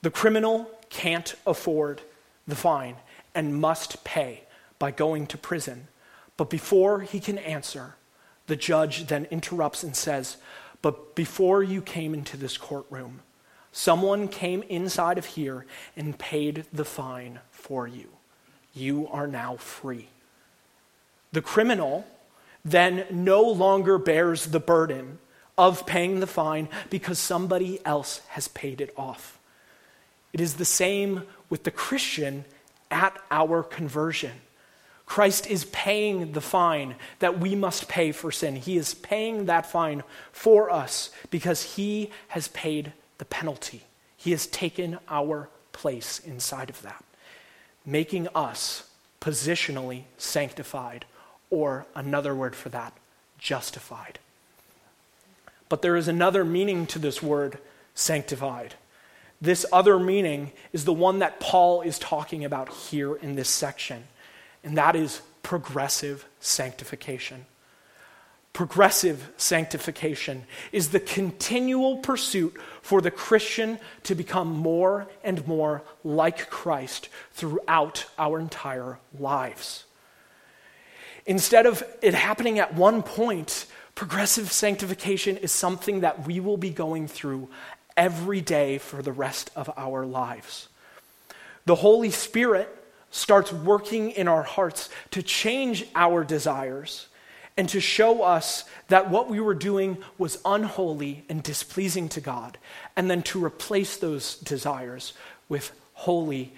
The 0.01 0.11
criminal 0.11 0.69
can't 0.89 1.35
afford 1.45 2.01
the 2.47 2.55
fine 2.55 2.97
and 3.33 3.59
must 3.59 4.03
pay 4.03 4.43
by 4.79 4.91
going 4.91 5.27
to 5.27 5.37
prison. 5.37 5.87
But 6.35 6.49
before 6.49 7.01
he 7.01 7.19
can 7.19 7.37
answer, 7.37 7.95
the 8.47 8.55
judge 8.55 9.07
then 9.07 9.25
interrupts 9.31 9.83
and 9.83 9.95
says, 9.95 10.37
But 10.81 11.15
before 11.15 11.63
you 11.63 11.81
came 11.81 12.13
into 12.13 12.37
this 12.37 12.57
courtroom, 12.57 13.21
someone 13.71 14.27
came 14.27 14.63
inside 14.63 15.17
of 15.17 15.25
here 15.25 15.65
and 15.95 16.17
paid 16.17 16.65
the 16.71 16.85
fine 16.85 17.39
for 17.51 17.87
you. 17.87 18.09
You 18.73 19.07
are 19.11 19.27
now 19.27 19.55
free. 19.55 20.09
The 21.31 21.41
criminal 21.41 22.05
then 22.71 23.05
no 23.09 23.41
longer 23.41 23.97
bears 23.97 24.47
the 24.47 24.59
burden 24.59 25.19
of 25.57 25.85
paying 25.85 26.19
the 26.19 26.27
fine 26.27 26.67
because 26.89 27.17
somebody 27.17 27.79
else 27.85 28.21
has 28.29 28.47
paid 28.49 28.81
it 28.81 28.93
off. 28.97 29.39
It 30.33 30.41
is 30.41 30.55
the 30.55 30.65
same 30.65 31.23
with 31.49 31.63
the 31.63 31.71
Christian 31.71 32.45
at 32.91 33.17
our 33.31 33.63
conversion. 33.63 34.33
Christ 35.05 35.47
is 35.47 35.63
paying 35.65 36.33
the 36.33 36.41
fine 36.41 36.95
that 37.19 37.39
we 37.39 37.55
must 37.55 37.87
pay 37.87 38.11
for 38.11 38.31
sin. 38.31 38.57
He 38.57 38.75
is 38.75 38.93
paying 38.93 39.45
that 39.45 39.65
fine 39.65 40.03
for 40.33 40.69
us 40.69 41.09
because 41.31 41.75
he 41.75 42.11
has 42.27 42.49
paid 42.49 42.91
the 43.17 43.25
penalty. 43.25 43.83
He 44.17 44.31
has 44.31 44.45
taken 44.47 44.99
our 45.07 45.49
place 45.71 46.19
inside 46.19 46.69
of 46.69 46.81
that, 46.81 47.05
making 47.85 48.27
us 48.35 48.89
positionally 49.21 50.03
sanctified, 50.17 51.05
or 51.49 51.85
another 51.95 52.35
word 52.35 52.55
for 52.55 52.69
that, 52.69 52.93
justified. 53.37 54.19
But 55.69 55.81
there 55.81 55.95
is 55.95 56.07
another 56.07 56.45
meaning 56.45 56.85
to 56.87 56.99
this 56.99 57.21
word, 57.21 57.57
sanctified. 57.93 58.75
This 59.41 59.65
other 59.71 59.99
meaning 59.99 60.51
is 60.73 60.85
the 60.85 60.93
one 60.93 61.19
that 61.19 61.39
Paul 61.39 61.81
is 61.81 61.99
talking 61.99 62.45
about 62.45 62.69
here 62.69 63.15
in 63.15 63.35
this 63.35 63.49
section, 63.49 64.03
and 64.63 64.77
that 64.77 64.95
is 64.95 65.21
progressive 65.43 66.25
sanctification. 66.39 67.45
Progressive 68.53 69.31
sanctification 69.37 70.45
is 70.71 70.89
the 70.89 70.99
continual 70.99 71.97
pursuit 71.97 72.59
for 72.81 73.01
the 73.01 73.11
Christian 73.11 73.77
to 74.03 74.15
become 74.15 74.47
more 74.49 75.07
and 75.23 75.45
more 75.47 75.83
like 76.03 76.49
Christ 76.49 77.07
throughout 77.33 78.05
our 78.17 78.39
entire 78.39 78.97
lives. 79.19 79.85
Instead 81.27 81.65
of 81.65 81.83
it 82.01 82.13
happening 82.13 82.57
at 82.57 82.73
one 82.73 83.03
point, 83.03 83.65
progressive 83.95 84.51
sanctification 84.51 85.35
is 85.37 85.51
something 85.51 85.99
that 85.99 86.25
we 86.25 86.39
will 86.39 86.57
be 86.57 86.69
going 86.69 87.07
through 87.07 87.49
every 87.97 88.39
day 88.39 88.77
for 88.77 89.01
the 89.01 89.11
rest 89.11 89.51
of 89.55 89.69
our 89.75 90.05
lives. 90.05 90.69
The 91.65 91.75
Holy 91.75 92.11
Spirit 92.11 92.73
starts 93.11 93.51
working 93.51 94.11
in 94.11 94.29
our 94.29 94.43
hearts 94.43 94.89
to 95.11 95.21
change 95.21 95.85
our 95.95 96.23
desires 96.23 97.07
and 97.57 97.67
to 97.69 97.81
show 97.81 98.21
us 98.21 98.63
that 98.87 99.09
what 99.09 99.29
we 99.29 99.41
were 99.41 99.55
doing 99.55 99.97
was 100.17 100.37
unholy 100.45 101.25
and 101.27 101.43
displeasing 101.43 102.07
to 102.09 102.21
God, 102.21 102.57
and 102.95 103.09
then 103.09 103.23
to 103.23 103.43
replace 103.43 103.97
those 103.97 104.35
desires 104.37 105.13
with 105.49 105.71
holy, 105.93 106.53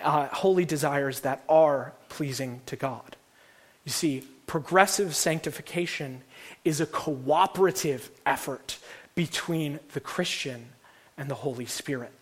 uh, 0.00 0.28
holy 0.28 0.64
desires 0.64 1.20
that 1.20 1.42
are 1.48 1.92
pleasing 2.08 2.60
to 2.66 2.76
God. 2.76 3.16
You 3.84 3.92
see, 3.92 4.24
progressive 4.46 5.14
sanctification 5.14 6.22
is 6.64 6.80
a 6.80 6.86
cooperative 6.86 8.10
effort 8.24 8.78
between 9.14 9.80
the 9.92 10.00
Christian 10.00 10.70
and 11.16 11.30
the 11.30 11.34
Holy 11.34 11.66
Spirit. 11.66 12.12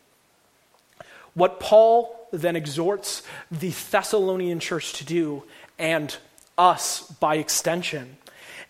What 1.35 1.61
Paul 1.61 2.29
then 2.33 2.57
exhorts 2.57 3.23
the 3.51 3.71
Thessalonian 3.71 4.61
church 4.61 4.93
to 4.95 5.05
do, 5.05 5.45
and 5.79 6.15
us 6.59 7.03
by 7.21 7.37
extension, 7.37 8.17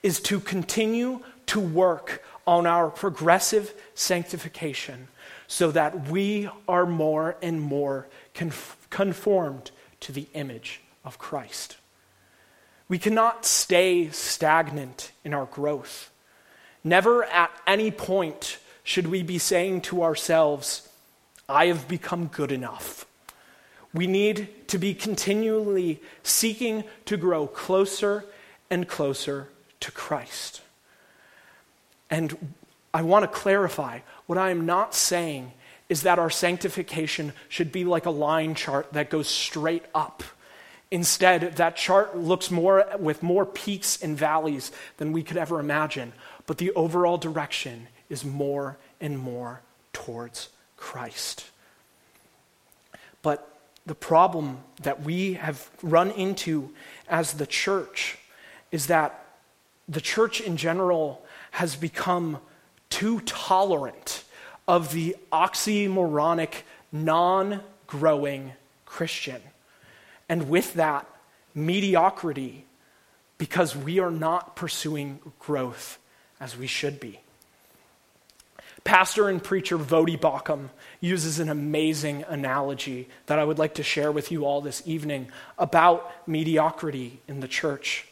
is 0.02 0.20
to 0.20 0.38
continue 0.38 1.20
to 1.46 1.60
work 1.60 2.22
on 2.46 2.66
our 2.66 2.90
progressive 2.90 3.74
sanctification 3.94 5.08
so 5.46 5.70
that 5.70 6.08
we 6.08 6.48
are 6.68 6.86
more 6.86 7.36
and 7.42 7.60
more 7.60 8.06
conformed 8.90 9.70
to 10.00 10.12
the 10.12 10.26
image 10.34 10.80
of 11.04 11.18
Christ. 11.18 11.76
We 12.92 12.98
cannot 12.98 13.46
stay 13.46 14.10
stagnant 14.10 15.12
in 15.24 15.32
our 15.32 15.46
growth. 15.46 16.10
Never 16.84 17.24
at 17.24 17.50
any 17.66 17.90
point 17.90 18.58
should 18.84 19.06
we 19.06 19.22
be 19.22 19.38
saying 19.38 19.80
to 19.88 20.02
ourselves, 20.02 20.86
I 21.48 21.68
have 21.68 21.88
become 21.88 22.26
good 22.26 22.52
enough. 22.52 23.06
We 23.94 24.06
need 24.06 24.68
to 24.68 24.76
be 24.76 24.92
continually 24.92 26.02
seeking 26.22 26.84
to 27.06 27.16
grow 27.16 27.46
closer 27.46 28.26
and 28.68 28.86
closer 28.86 29.48
to 29.80 29.90
Christ. 29.90 30.60
And 32.10 32.52
I 32.92 33.00
want 33.00 33.22
to 33.22 33.38
clarify 33.38 34.00
what 34.26 34.36
I 34.36 34.50
am 34.50 34.66
not 34.66 34.94
saying 34.94 35.52
is 35.88 36.02
that 36.02 36.18
our 36.18 36.28
sanctification 36.28 37.32
should 37.48 37.72
be 37.72 37.86
like 37.86 38.04
a 38.04 38.10
line 38.10 38.54
chart 38.54 38.92
that 38.92 39.08
goes 39.08 39.28
straight 39.28 39.86
up. 39.94 40.22
Instead, 40.92 41.56
that 41.56 41.74
chart 41.74 42.18
looks 42.18 42.50
more 42.50 42.84
with 42.98 43.22
more 43.22 43.46
peaks 43.46 44.02
and 44.02 44.14
valleys 44.14 44.70
than 44.98 45.10
we 45.10 45.22
could 45.22 45.38
ever 45.38 45.58
imagine, 45.58 46.12
but 46.46 46.58
the 46.58 46.70
overall 46.72 47.16
direction 47.16 47.88
is 48.10 48.26
more 48.26 48.76
and 49.00 49.18
more 49.18 49.62
towards 49.94 50.50
Christ. 50.76 51.46
But 53.22 53.58
the 53.86 53.94
problem 53.94 54.58
that 54.82 55.02
we 55.02 55.32
have 55.32 55.70
run 55.80 56.10
into 56.10 56.74
as 57.08 57.32
the 57.32 57.46
church 57.46 58.18
is 58.70 58.88
that 58.88 59.24
the 59.88 60.02
church 60.02 60.42
in 60.42 60.58
general 60.58 61.24
has 61.52 61.74
become 61.74 62.36
too 62.90 63.20
tolerant 63.20 64.24
of 64.68 64.92
the 64.92 65.16
oxymoronic, 65.32 66.52
non 66.92 67.62
growing 67.86 68.52
Christian. 68.84 69.40
And 70.32 70.48
with 70.48 70.72
that, 70.74 71.06
mediocrity, 71.54 72.64
because 73.36 73.76
we 73.76 73.98
are 73.98 74.10
not 74.10 74.56
pursuing 74.56 75.20
growth 75.38 75.98
as 76.40 76.56
we 76.56 76.66
should 76.66 76.98
be. 76.98 77.20
Pastor 78.82 79.28
and 79.28 79.44
preacher 79.44 79.76
Voddie 79.76 80.18
Baucham 80.18 80.70
uses 81.02 81.38
an 81.38 81.50
amazing 81.50 82.24
analogy 82.28 83.10
that 83.26 83.38
I 83.38 83.44
would 83.44 83.58
like 83.58 83.74
to 83.74 83.82
share 83.82 84.10
with 84.10 84.32
you 84.32 84.46
all 84.46 84.62
this 84.62 84.82
evening 84.86 85.28
about 85.58 86.10
mediocrity 86.26 87.20
in 87.28 87.40
the 87.40 87.46
church. 87.46 88.06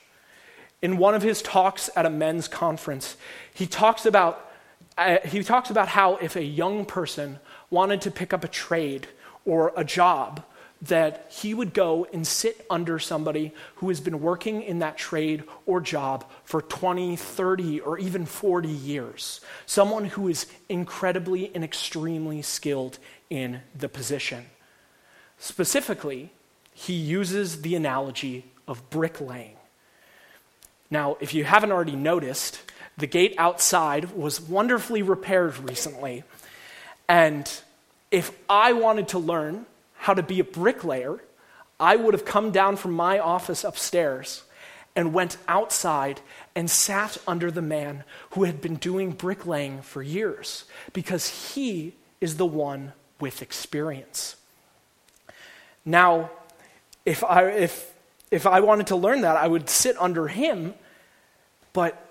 In 0.82 0.98
one 0.98 1.14
of 1.14 1.22
his 1.22 1.40
talks 1.40 1.88
at 1.96 2.04
a 2.04 2.10
men's 2.10 2.48
conference, 2.48 3.16
he 3.54 3.66
talks 3.66 4.04
about, 4.04 4.52
uh, 4.98 5.16
he 5.24 5.42
talks 5.42 5.70
about 5.70 5.88
how 5.88 6.16
if 6.16 6.36
a 6.36 6.44
young 6.44 6.84
person 6.84 7.38
wanted 7.70 8.02
to 8.02 8.10
pick 8.10 8.34
up 8.34 8.44
a 8.44 8.48
trade 8.48 9.08
or 9.46 9.72
a 9.74 9.84
job, 9.84 10.44
that 10.82 11.26
he 11.30 11.52
would 11.52 11.74
go 11.74 12.06
and 12.12 12.26
sit 12.26 12.64
under 12.70 12.98
somebody 12.98 13.52
who 13.76 13.88
has 13.88 14.00
been 14.00 14.20
working 14.20 14.62
in 14.62 14.78
that 14.78 14.96
trade 14.96 15.44
or 15.66 15.80
job 15.80 16.24
for 16.44 16.62
20, 16.62 17.16
30, 17.16 17.80
or 17.80 17.98
even 17.98 18.24
40 18.24 18.68
years. 18.68 19.40
Someone 19.66 20.06
who 20.06 20.28
is 20.28 20.46
incredibly 20.68 21.54
and 21.54 21.62
extremely 21.62 22.40
skilled 22.40 22.98
in 23.28 23.60
the 23.74 23.88
position. 23.88 24.46
Specifically, 25.38 26.30
he 26.72 26.94
uses 26.94 27.60
the 27.60 27.74
analogy 27.74 28.46
of 28.66 28.88
bricklaying. 28.88 29.56
Now, 30.90 31.18
if 31.20 31.34
you 31.34 31.44
haven't 31.44 31.72
already 31.72 31.96
noticed, 31.96 32.60
the 32.96 33.06
gate 33.06 33.34
outside 33.36 34.12
was 34.12 34.40
wonderfully 34.40 35.02
repaired 35.02 35.56
recently. 35.58 36.24
And 37.08 37.50
if 38.10 38.32
I 38.48 38.72
wanted 38.72 39.08
to 39.08 39.18
learn 39.18 39.66
how 40.00 40.14
to 40.14 40.22
be 40.22 40.40
a 40.40 40.44
bricklayer, 40.44 41.22
I 41.78 41.96
would 41.96 42.14
have 42.14 42.24
come 42.24 42.52
down 42.52 42.76
from 42.76 42.92
my 42.92 43.18
office 43.18 43.64
upstairs 43.64 44.44
and 44.96 45.12
went 45.12 45.36
outside 45.46 46.20
and 46.54 46.70
sat 46.70 47.18
under 47.28 47.50
the 47.50 47.62
man 47.62 48.04
who 48.30 48.44
had 48.44 48.62
been 48.62 48.76
doing 48.76 49.12
bricklaying 49.12 49.82
for 49.82 50.02
years 50.02 50.64
because 50.94 51.54
he 51.54 51.94
is 52.20 52.38
the 52.38 52.46
one 52.46 52.94
with 53.20 53.42
experience. 53.42 54.36
Now, 55.84 56.30
if 57.04 57.22
I, 57.22 57.48
if, 57.48 57.92
if 58.30 58.46
I 58.46 58.60
wanted 58.60 58.86
to 58.88 58.96
learn 58.96 59.20
that, 59.20 59.36
I 59.36 59.46
would 59.46 59.68
sit 59.68 59.96
under 60.00 60.28
him, 60.28 60.74
but 61.74 62.06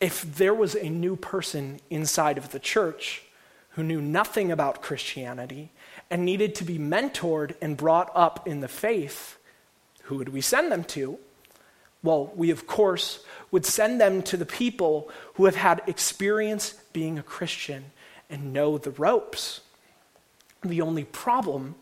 if 0.00 0.22
there 0.22 0.54
was 0.54 0.74
a 0.74 0.88
new 0.88 1.14
person 1.14 1.80
inside 1.90 2.38
of 2.38 2.52
the 2.52 2.58
church 2.58 3.22
who 3.70 3.82
knew 3.82 4.00
nothing 4.00 4.50
about 4.50 4.80
Christianity 4.80 5.70
and 6.10 6.24
needed 6.24 6.54
to 6.56 6.64
be 6.64 6.78
mentored 6.78 7.54
and 7.60 7.76
brought 7.76 8.10
up 8.14 8.46
in 8.46 8.60
the 8.60 8.68
faith, 8.68 9.38
who 10.04 10.16
would 10.16 10.30
we 10.30 10.40
send 10.40 10.72
them 10.72 10.84
to? 10.84 11.18
Well, 12.02 12.32
we, 12.34 12.50
of 12.50 12.66
course, 12.66 13.24
would 13.50 13.66
send 13.66 14.00
them 14.00 14.22
to 14.22 14.36
the 14.36 14.46
people 14.46 15.10
who 15.34 15.44
have 15.46 15.56
had 15.56 15.82
experience 15.86 16.74
being 16.92 17.18
a 17.18 17.22
Christian 17.22 17.86
and 18.30 18.52
know 18.52 18.78
the 18.78 18.92
ropes. 18.92 19.60
The 20.62 20.80
only 20.80 21.04
problem 21.04 21.74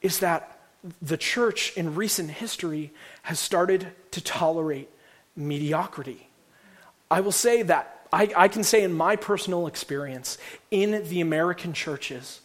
is 0.00 0.20
that 0.20 0.58
the 1.02 1.16
church 1.16 1.76
in 1.76 1.94
recent 1.94 2.30
history 2.30 2.92
has 3.22 3.40
started 3.40 3.88
to 4.12 4.20
tolerate 4.20 4.88
mediocrity. 5.34 6.28
I 7.10 7.20
will 7.20 7.32
say 7.32 7.62
that, 7.62 8.06
I, 8.12 8.32
I 8.36 8.48
can 8.48 8.62
say 8.62 8.82
in 8.82 8.92
my 8.92 9.16
personal 9.16 9.66
experience, 9.66 10.38
in 10.70 11.08
the 11.08 11.20
American 11.20 11.72
churches, 11.72 12.40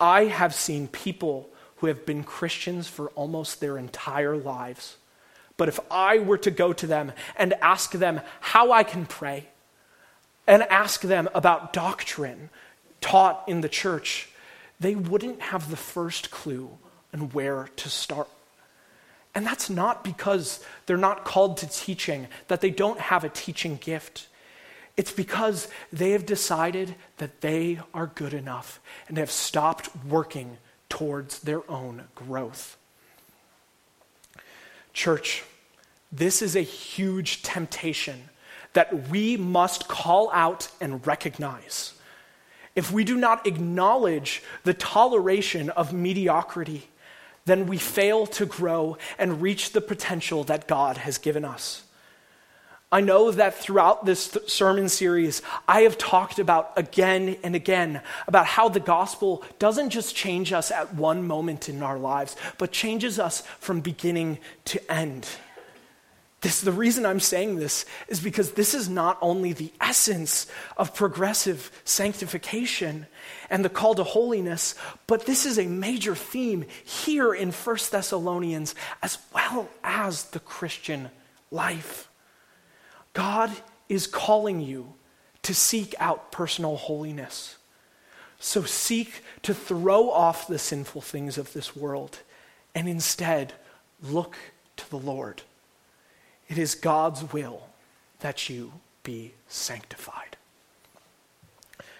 I 0.00 0.24
have 0.24 0.54
seen 0.54 0.88
people 0.88 1.48
who 1.76 1.86
have 1.86 2.06
been 2.06 2.24
Christians 2.24 2.88
for 2.88 3.08
almost 3.10 3.60
their 3.60 3.78
entire 3.78 4.36
lives. 4.36 4.96
But 5.56 5.68
if 5.68 5.78
I 5.90 6.18
were 6.18 6.38
to 6.38 6.50
go 6.50 6.72
to 6.72 6.86
them 6.86 7.12
and 7.36 7.52
ask 7.60 7.92
them 7.92 8.20
how 8.40 8.72
I 8.72 8.82
can 8.82 9.06
pray, 9.06 9.46
and 10.50 10.64
ask 10.64 11.02
them 11.02 11.28
about 11.32 11.72
doctrine 11.72 12.50
taught 13.00 13.44
in 13.46 13.60
the 13.60 13.68
church, 13.68 14.28
they 14.80 14.96
wouldn't 14.96 15.40
have 15.40 15.70
the 15.70 15.76
first 15.76 16.32
clue 16.32 16.76
on 17.14 17.30
where 17.30 17.68
to 17.76 17.88
start. 17.88 18.28
And 19.32 19.46
that's 19.46 19.70
not 19.70 20.02
because 20.02 20.64
they're 20.86 20.96
not 20.96 21.24
called 21.24 21.58
to 21.58 21.68
teaching, 21.68 22.26
that 22.48 22.60
they 22.60 22.70
don't 22.70 22.98
have 22.98 23.22
a 23.22 23.28
teaching 23.28 23.76
gift. 23.76 24.26
It's 24.96 25.12
because 25.12 25.68
they 25.92 26.10
have 26.10 26.26
decided 26.26 26.94
that 27.18 27.40
they 27.40 27.80
are 27.94 28.06
good 28.06 28.34
enough 28.34 28.80
and 29.08 29.16
have 29.18 29.30
stopped 29.30 29.90
working 30.06 30.58
towards 30.88 31.40
their 31.40 31.68
own 31.70 32.04
growth. 32.14 32.76
Church, 34.92 35.44
this 36.12 36.42
is 36.42 36.56
a 36.56 36.62
huge 36.62 37.42
temptation 37.42 38.28
that 38.72 39.08
we 39.08 39.36
must 39.36 39.88
call 39.88 40.30
out 40.32 40.68
and 40.80 41.06
recognize. 41.06 41.94
If 42.74 42.92
we 42.92 43.04
do 43.04 43.16
not 43.16 43.46
acknowledge 43.46 44.42
the 44.64 44.74
toleration 44.74 45.70
of 45.70 45.92
mediocrity, 45.92 46.88
then 47.44 47.66
we 47.66 47.78
fail 47.78 48.26
to 48.26 48.46
grow 48.46 48.96
and 49.18 49.42
reach 49.42 49.72
the 49.72 49.80
potential 49.80 50.44
that 50.44 50.68
God 50.68 50.98
has 50.98 51.18
given 51.18 51.44
us. 51.44 51.82
I 52.92 53.00
know 53.00 53.30
that 53.30 53.54
throughout 53.54 54.04
this 54.04 54.28
th- 54.28 54.50
sermon 54.50 54.88
series, 54.88 55.42
I 55.68 55.82
have 55.82 55.96
talked 55.96 56.40
about 56.40 56.72
again 56.76 57.36
and 57.44 57.54
again 57.54 58.02
about 58.26 58.46
how 58.46 58.68
the 58.68 58.80
gospel 58.80 59.44
doesn't 59.60 59.90
just 59.90 60.16
change 60.16 60.52
us 60.52 60.72
at 60.72 60.94
one 60.94 61.24
moment 61.24 61.68
in 61.68 61.84
our 61.84 61.98
lives, 61.98 62.34
but 62.58 62.72
changes 62.72 63.20
us 63.20 63.42
from 63.60 63.80
beginning 63.80 64.38
to 64.66 64.92
end. 64.92 65.28
This, 66.40 66.62
the 66.62 66.72
reason 66.72 67.06
I'm 67.06 67.20
saying 67.20 67.56
this 67.56 67.84
is 68.08 68.18
because 68.18 68.52
this 68.52 68.74
is 68.74 68.88
not 68.88 69.18
only 69.20 69.52
the 69.52 69.72
essence 69.80 70.46
of 70.76 70.94
progressive 70.94 71.70
sanctification 71.84 73.06
and 73.50 73.64
the 73.64 73.68
call 73.68 73.94
to 73.94 74.04
holiness, 74.04 74.74
but 75.06 75.26
this 75.26 75.46
is 75.46 75.58
a 75.58 75.66
major 75.66 76.16
theme 76.16 76.64
here 76.82 77.34
in 77.34 77.52
1 77.52 77.76
Thessalonians 77.92 78.74
as 79.00 79.18
well 79.32 79.68
as 79.84 80.24
the 80.24 80.40
Christian 80.40 81.10
life. 81.52 82.09
God 83.12 83.50
is 83.88 84.06
calling 84.06 84.60
you 84.60 84.94
to 85.42 85.54
seek 85.54 85.94
out 85.98 86.30
personal 86.32 86.76
holiness. 86.76 87.56
So 88.38 88.62
seek 88.62 89.22
to 89.42 89.52
throw 89.52 90.10
off 90.10 90.46
the 90.46 90.58
sinful 90.58 91.02
things 91.02 91.36
of 91.36 91.52
this 91.52 91.76
world 91.76 92.20
and 92.74 92.88
instead 92.88 93.52
look 94.02 94.36
to 94.76 94.88
the 94.88 94.96
Lord. 94.98 95.42
It 96.48 96.58
is 96.58 96.74
God's 96.74 97.32
will 97.32 97.68
that 98.20 98.48
you 98.48 98.72
be 99.02 99.32
sanctified. 99.48 100.36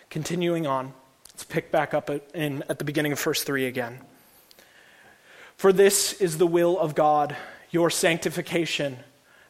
Continuing 0.08 0.66
on, 0.66 0.92
let's 1.28 1.44
pick 1.44 1.70
back 1.70 1.94
up 1.94 2.10
at, 2.10 2.28
in, 2.34 2.64
at 2.68 2.78
the 2.78 2.84
beginning 2.84 3.12
of 3.12 3.20
verse 3.20 3.42
3 3.42 3.66
again. 3.66 4.00
For 5.56 5.72
this 5.72 6.14
is 6.14 6.38
the 6.38 6.46
will 6.46 6.78
of 6.78 6.94
God, 6.94 7.36
your 7.70 7.90
sanctification 7.90 8.98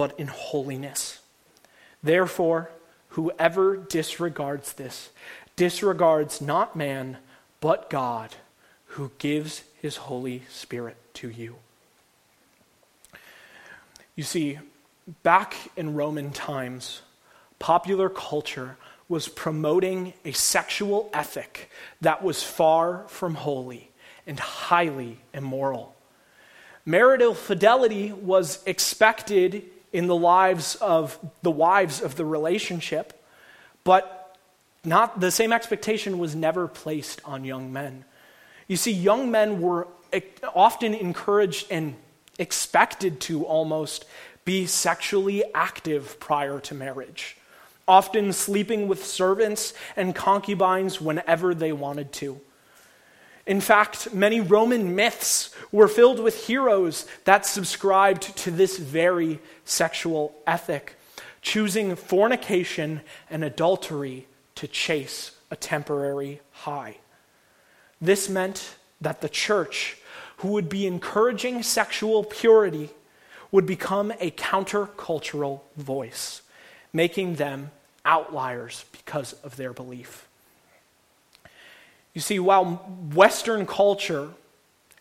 but 0.00 0.18
in 0.18 0.26
holiness. 0.28 1.20
Therefore, 2.02 2.70
Whoever 3.10 3.76
disregards 3.76 4.74
this 4.74 5.10
disregards 5.56 6.40
not 6.40 6.76
man, 6.76 7.18
but 7.60 7.90
God, 7.90 8.34
who 8.86 9.10
gives 9.18 9.62
his 9.82 9.96
Holy 9.96 10.44
Spirit 10.48 10.96
to 11.14 11.28
you. 11.28 11.56
You 14.14 14.22
see, 14.22 14.58
back 15.22 15.56
in 15.76 15.94
Roman 15.94 16.30
times, 16.30 17.02
popular 17.58 18.08
culture 18.08 18.76
was 19.08 19.28
promoting 19.28 20.14
a 20.24 20.32
sexual 20.32 21.10
ethic 21.12 21.68
that 22.00 22.22
was 22.22 22.42
far 22.42 23.04
from 23.08 23.34
holy 23.34 23.90
and 24.26 24.38
highly 24.38 25.18
immoral. 25.34 25.96
Marital 26.86 27.34
fidelity 27.34 28.12
was 28.12 28.62
expected 28.66 29.64
in 29.92 30.06
the 30.06 30.16
lives 30.16 30.76
of 30.76 31.18
the 31.42 31.50
wives 31.50 32.00
of 32.00 32.16
the 32.16 32.24
relationship, 32.24 33.24
but 33.84 34.36
not 34.84 35.20
the 35.20 35.30
same 35.30 35.52
expectation 35.52 36.18
was 36.18 36.34
never 36.34 36.68
placed 36.68 37.20
on 37.24 37.44
young 37.44 37.72
men. 37.72 38.04
You 38.66 38.76
see, 38.76 38.92
young 38.92 39.30
men 39.30 39.60
were 39.60 39.88
often 40.54 40.94
encouraged 40.94 41.66
and 41.70 41.96
expected 42.38 43.20
to 43.20 43.44
almost 43.44 44.04
be 44.44 44.66
sexually 44.66 45.44
active 45.54 46.18
prior 46.18 46.60
to 46.60 46.74
marriage, 46.74 47.36
often 47.86 48.32
sleeping 48.32 48.88
with 48.88 49.04
servants 49.04 49.74
and 49.96 50.14
concubines 50.14 51.00
whenever 51.00 51.54
they 51.54 51.72
wanted 51.72 52.12
to. 52.14 52.40
In 53.50 53.60
fact, 53.60 54.14
many 54.14 54.40
Roman 54.40 54.94
myths 54.94 55.52
were 55.72 55.88
filled 55.88 56.20
with 56.20 56.46
heroes 56.46 57.04
that 57.24 57.44
subscribed 57.44 58.36
to 58.36 58.50
this 58.52 58.78
very 58.78 59.40
sexual 59.64 60.32
ethic, 60.46 60.94
choosing 61.42 61.96
fornication 61.96 63.00
and 63.28 63.42
adultery 63.42 64.28
to 64.54 64.68
chase 64.68 65.32
a 65.50 65.56
temporary 65.56 66.40
high. 66.52 66.98
This 68.00 68.28
meant 68.28 68.76
that 69.00 69.20
the 69.20 69.28
church, 69.28 69.96
who 70.36 70.50
would 70.50 70.68
be 70.68 70.86
encouraging 70.86 71.64
sexual 71.64 72.22
purity, 72.22 72.90
would 73.50 73.66
become 73.66 74.12
a 74.20 74.30
countercultural 74.30 75.62
voice, 75.76 76.42
making 76.92 77.34
them 77.34 77.72
outliers 78.04 78.84
because 78.92 79.32
of 79.42 79.56
their 79.56 79.72
belief. 79.72 80.28
You 82.12 82.20
see, 82.20 82.38
while 82.38 82.64
Western 83.14 83.66
culture 83.66 84.30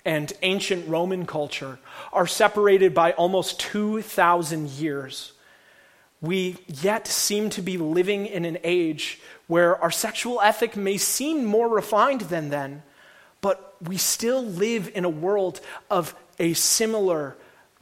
and 0.06 0.32
ancient 0.41 0.88
Roman 0.88 1.26
culture 1.26 1.80
are 2.13 2.28
separated 2.28 2.93
by 2.93 3.13
almost 3.13 3.60
2,000 3.60 4.69
years, 4.69 5.34
we 6.22 6.58
yet 6.67 7.08
seem 7.08 7.50
to 7.52 7.62
be 7.62 7.78
living 7.78 8.26
in 8.26 8.45
an 8.45 8.58
age 8.63 9.19
where 9.48 9.82
our 9.82 9.91
sexual 9.91 10.39
ethic 10.41 10.76
may 10.76 10.98
seem 10.98 11.45
more 11.45 11.67
refined 11.67 12.22
than 12.22 12.50
then, 12.50 12.84
but 13.41 13.76
we 13.82 13.98
still 13.98 14.43
live 14.43 14.91
in 14.93 15.06
a 15.06 15.10
world 15.10 15.62
of 15.89 16.13
a 16.38 16.54
similar, 16.54 17.36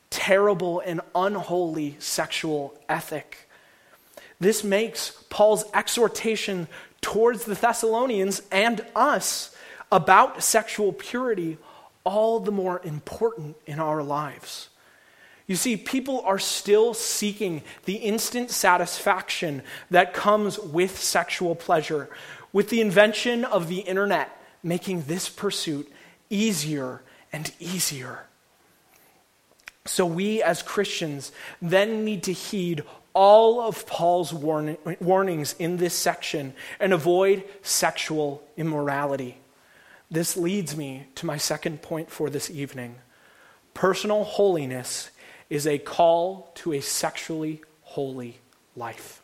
terrible, 0.10 0.80
and 0.80 1.02
unholy 1.16 1.96
sexual 2.00 2.78
ethic. 2.88 3.50
This 4.40 4.64
makes 4.64 5.12
Paul's 5.30 5.66
exhortation 5.74 6.68
towards 7.02 7.46
the 7.46 7.56
Thessalonians 7.56 8.42
and 8.52 8.86
us 8.96 9.56
about 9.92 10.44
sexual 10.44 10.92
purity 10.94 11.58
all 12.04 12.40
the 12.40 12.52
more 12.52 12.82
important 12.84 13.58
in 13.66 13.80
our 13.80 14.02
lives. 14.02 14.70
You 15.46 15.56
see, 15.56 15.78
people 15.78 16.22
are 16.22 16.40
still 16.40 16.94
seeking 16.94 17.64
the 17.86 17.96
instant 17.96 18.52
satisfaction 18.52 19.64
that 19.90 20.14
comes 20.14 20.60
with 20.60 21.00
sexual 21.00 21.56
pleasure, 21.56 22.10
with 22.52 22.70
the 22.70 22.82
invention 22.82 23.46
of 23.46 23.70
the 23.70 23.80
internet 23.80 24.42
making 24.62 25.04
this 25.04 25.30
pursuit 25.30 25.92
easier 26.30 27.02
and 27.32 27.52
easier. 27.60 28.26
So, 29.86 30.06
we 30.06 30.44
as 30.44 30.62
Christians 30.62 31.32
then 31.62 32.04
need 32.04 32.24
to 32.24 32.34
heed 32.34 32.84
all 33.18 33.60
of 33.60 33.88
Paul's 33.88 34.32
warn- 34.32 34.78
warnings 35.00 35.56
in 35.58 35.78
this 35.78 35.96
section 35.96 36.54
and 36.80 36.94
avoid 36.94 37.44
sexual 37.64 38.44
immorality. 38.56 39.40
This 40.12 40.38
leads 40.38 40.78
me 40.78 41.08
to 41.16 41.26
my 41.26 41.38
second 41.38 41.82
point 41.82 42.12
for 42.12 42.30
this 42.30 42.52
evening. 42.52 42.98
Personal 43.74 44.24
holiness 44.24 45.10
is 45.50 45.66
a 45.66 45.80
call 45.80 46.52
to 46.58 46.74
a 46.74 46.80
sexually 46.80 47.62
holy 47.82 48.38
life. 48.76 49.24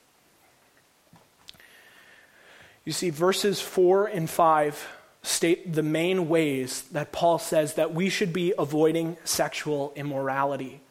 You 2.86 2.94
see, 2.94 3.12
verses 3.12 3.62
4 3.62 4.08
and 4.08 4.28
5 4.28 4.88
state 5.22 5.72
the 5.72 5.84
main 5.84 6.28
ways 6.28 6.82
that 6.94 7.12
Paul 7.12 7.38
says 7.38 7.76
that 7.76 7.94
we 7.94 8.10
should 8.10 8.34
be 8.34 8.56
avoiding 8.58 9.18
sexual 9.24 9.94
immorality 9.96 10.82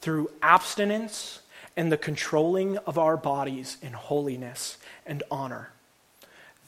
through 0.00 0.30
abstinence 0.40 1.40
and 1.76 1.92
the 1.92 1.96
controlling 1.96 2.78
of 2.78 2.98
our 2.98 3.16
bodies 3.16 3.76
in 3.82 3.92
holiness 3.92 4.78
and 5.06 5.22
honor. 5.30 5.70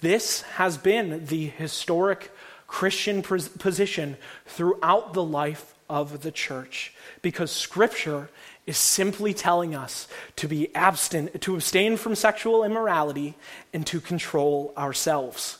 This 0.00 0.42
has 0.42 0.76
been 0.76 1.26
the 1.26 1.46
historic 1.46 2.30
Christian 2.66 3.22
position 3.22 4.16
throughout 4.46 5.14
the 5.14 5.24
life 5.24 5.74
of 5.88 6.22
the 6.22 6.30
church 6.30 6.94
because 7.22 7.50
Scripture 7.50 8.28
is 8.66 8.76
simply 8.76 9.32
telling 9.32 9.74
us 9.74 10.06
to 10.36 10.46
be 10.46 10.72
abstinent, 10.74 11.40
to 11.40 11.54
abstain 11.54 11.96
from 11.96 12.14
sexual 12.14 12.62
immorality 12.62 13.34
and 13.72 13.86
to 13.86 13.98
control 13.98 14.74
ourselves. 14.76 15.58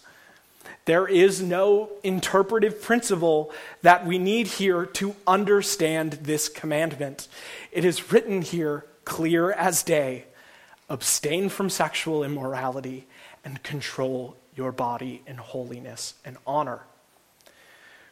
There 0.85 1.09
is 1.09 1.43
no 1.43 1.91
interpretive 2.03 2.83
principle 2.83 3.51
that 3.83 4.07
we 4.07 4.19
need 4.19 4.47
here 4.47 4.87
to 4.87 5.17
understand 5.27 6.13
this 6.23 6.49
commandment. 6.49 7.29
It 7.73 7.85
is 7.85 8.13
written 8.13 8.43
here 8.43 8.85
clear 9.09 9.51
as 9.53 9.83
day 9.83 10.27
abstain 10.91 11.49
from 11.49 11.71
sexual 11.71 12.23
immorality 12.23 13.07
and 13.43 13.63
control 13.63 14.37
your 14.55 14.71
body 14.71 15.23
in 15.27 15.37
holiness 15.37 16.13
and 16.27 16.37
honor. 16.47 16.83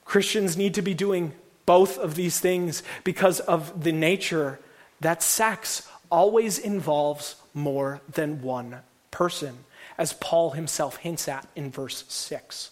Christians 0.06 0.56
need 0.56 0.72
to 0.72 0.80
be 0.80 0.94
doing 0.94 1.32
both 1.66 1.98
of 1.98 2.14
these 2.14 2.40
things 2.40 2.82
because 3.04 3.40
of 3.40 3.84
the 3.84 3.92
nature 3.92 4.58
that 5.00 5.22
sex 5.22 5.86
always 6.10 6.58
involves 6.58 7.36
more 7.52 8.00
than 8.10 8.40
one 8.40 8.78
person, 9.10 9.58
as 9.98 10.14
Paul 10.14 10.52
himself 10.52 10.96
hints 10.96 11.28
at 11.28 11.46
in 11.54 11.70
verse 11.70 12.04
6. 12.08 12.70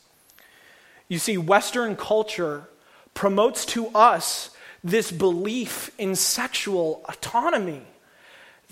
You 1.08 1.18
see, 1.18 1.36
Western 1.36 1.94
culture 1.94 2.68
promotes 3.12 3.66
to 3.66 3.88
us 3.88 4.50
this 4.82 5.12
belief 5.12 5.90
in 5.98 6.16
sexual 6.16 7.04
autonomy 7.06 7.82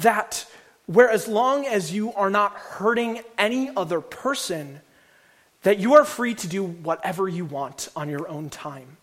that 0.03 0.47
where 0.87 1.11
as 1.11 1.29
long 1.29 1.67
as 1.67 1.93
you 1.93 2.13
are 2.15 2.31
not 2.31 2.53
hurting 2.53 3.21
any 3.39 3.71
other 3.77 4.01
person, 4.01 4.81
that 5.63 5.79
you 5.79 5.95
are 5.95 6.05
free 6.05 6.35
to 6.35 6.47
do 6.47 6.65
whatever 6.65 7.29
you 7.29 7.45
want 7.45 7.89
on 7.95 8.09
your 8.09 8.29
own 8.29 8.51
time. 8.51 8.97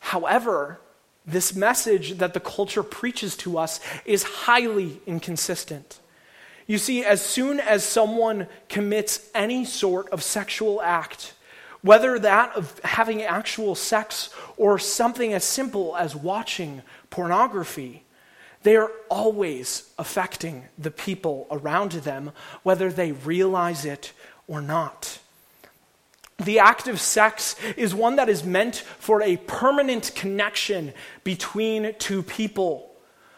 However, 0.00 0.80
this 1.26 1.54
message 1.54 2.18
that 2.18 2.34
the 2.34 2.40
culture 2.40 2.82
preaches 2.82 3.36
to 3.38 3.58
us 3.58 3.80
is 4.04 4.22
highly 4.22 5.00
inconsistent. 5.06 6.00
You 6.66 6.78
see, 6.78 7.04
as 7.04 7.20
soon 7.24 7.60
as 7.60 7.84
someone 7.84 8.46
commits 8.68 9.28
any 9.34 9.64
sort 9.64 10.08
of 10.10 10.22
sexual 10.22 10.80
act, 10.82 11.34
whether 11.82 12.18
that 12.18 12.56
of 12.56 12.78
having 12.80 13.22
actual 13.22 13.74
sex 13.74 14.30
or 14.56 14.78
something 14.78 15.32
as 15.32 15.44
simple 15.44 15.96
as 15.96 16.16
watching 16.16 16.82
pornography, 17.10 18.04
they 18.62 18.76
are 18.76 18.90
always 19.08 19.90
affecting 19.98 20.64
the 20.78 20.90
people 20.90 21.46
around 21.50 21.92
them, 21.92 22.32
whether 22.62 22.90
they 22.90 23.12
realize 23.12 23.84
it 23.84 24.12
or 24.46 24.60
not. 24.60 25.18
The 26.38 26.58
act 26.58 26.88
of 26.88 27.00
sex 27.00 27.56
is 27.76 27.94
one 27.94 28.16
that 28.16 28.28
is 28.28 28.44
meant 28.44 28.76
for 28.76 29.22
a 29.22 29.36
permanent 29.36 30.12
connection 30.14 30.92
between 31.24 31.94
two 31.98 32.22
people. 32.22 32.90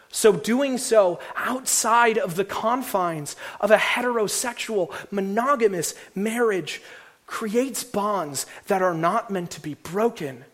So, 0.09 0.31
doing 0.31 0.77
so 0.77 1.19
outside 1.35 2.17
of 2.17 2.35
the 2.35 2.45
confines 2.45 3.35
of 3.59 3.69
a 3.69 3.77
heterosexual, 3.77 4.93
monogamous 5.11 5.93
marriage 6.15 6.81
creates 7.27 7.83
bonds 7.83 8.45
that 8.67 8.81
are 8.81 8.93
not 8.93 9.29
meant 9.29 9.51
to 9.51 9.61
be 9.61 9.73
broken, 9.73 10.45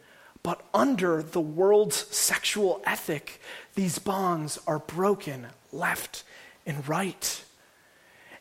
but 0.43 0.61
under 0.73 1.21
the 1.21 1.41
world's 1.41 1.95
sexual 2.15 2.81
ethic, 2.85 3.41
these 3.75 3.99
bonds 3.99 4.59
are 4.67 4.79
broken 4.79 5.47
left 5.71 6.23
and 6.65 6.87
right. 6.87 7.43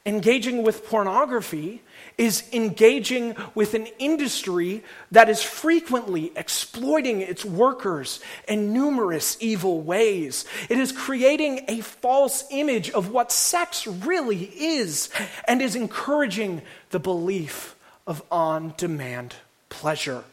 Engaging 0.07 0.63
with 0.63 0.87
pornography 0.87 1.83
is 2.17 2.43
engaging 2.55 3.37
with 3.55 3.75
an 3.75 3.87
industry 3.99 4.83
that 5.11 5.29
is 5.29 5.43
frequently 5.43 6.33
exploiting 6.37 7.21
its 7.21 7.45
workers 7.45 8.21
in 8.49 8.73
numerous 8.73 9.37
evil 9.41 9.83
ways. 9.83 10.47
It 10.71 10.79
is 10.79 10.91
creating 10.91 11.67
a 11.69 11.83
false 11.83 12.45
image 12.51 12.91
of 12.91 13.11
what 13.11 13.31
sex 13.31 13.87
really 13.87 14.45
is 14.45 15.11
and 15.47 15.61
is 15.61 15.77
encouraging 15.77 16.63
the 16.91 17.01
belief 17.01 17.77
of 18.07 18.23
on 18.31 18.73
demand 18.79 19.35
pleasure. 19.69 20.25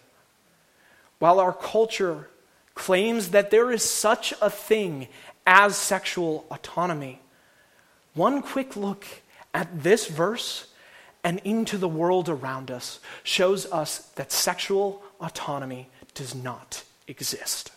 While 1.20 1.40
our 1.40 1.54
culture 1.54 2.30
claims 2.76 3.30
that 3.30 3.52
there 3.52 3.72
is 3.72 3.84
such 3.84 4.34
a 4.42 4.50
thing 4.50 5.08
as 5.46 5.76
sexual 5.76 6.46
autonomy, 6.52 7.22
one 8.14 8.42
quick 8.42 8.76
look 8.76 9.06
at 9.54 9.84
this 9.84 10.08
verse 10.08 10.68
and 11.24 11.42
into 11.44 11.78
the 11.78 11.88
world 11.88 12.30
around 12.30 12.70
us 12.70 13.00
shows 13.24 13.66
us 13.72 14.00
that 14.16 14.32
sexual 14.32 15.04
autonomy 15.20 15.90
does 16.14 16.36
not 16.36 16.84
exist. 17.08 17.72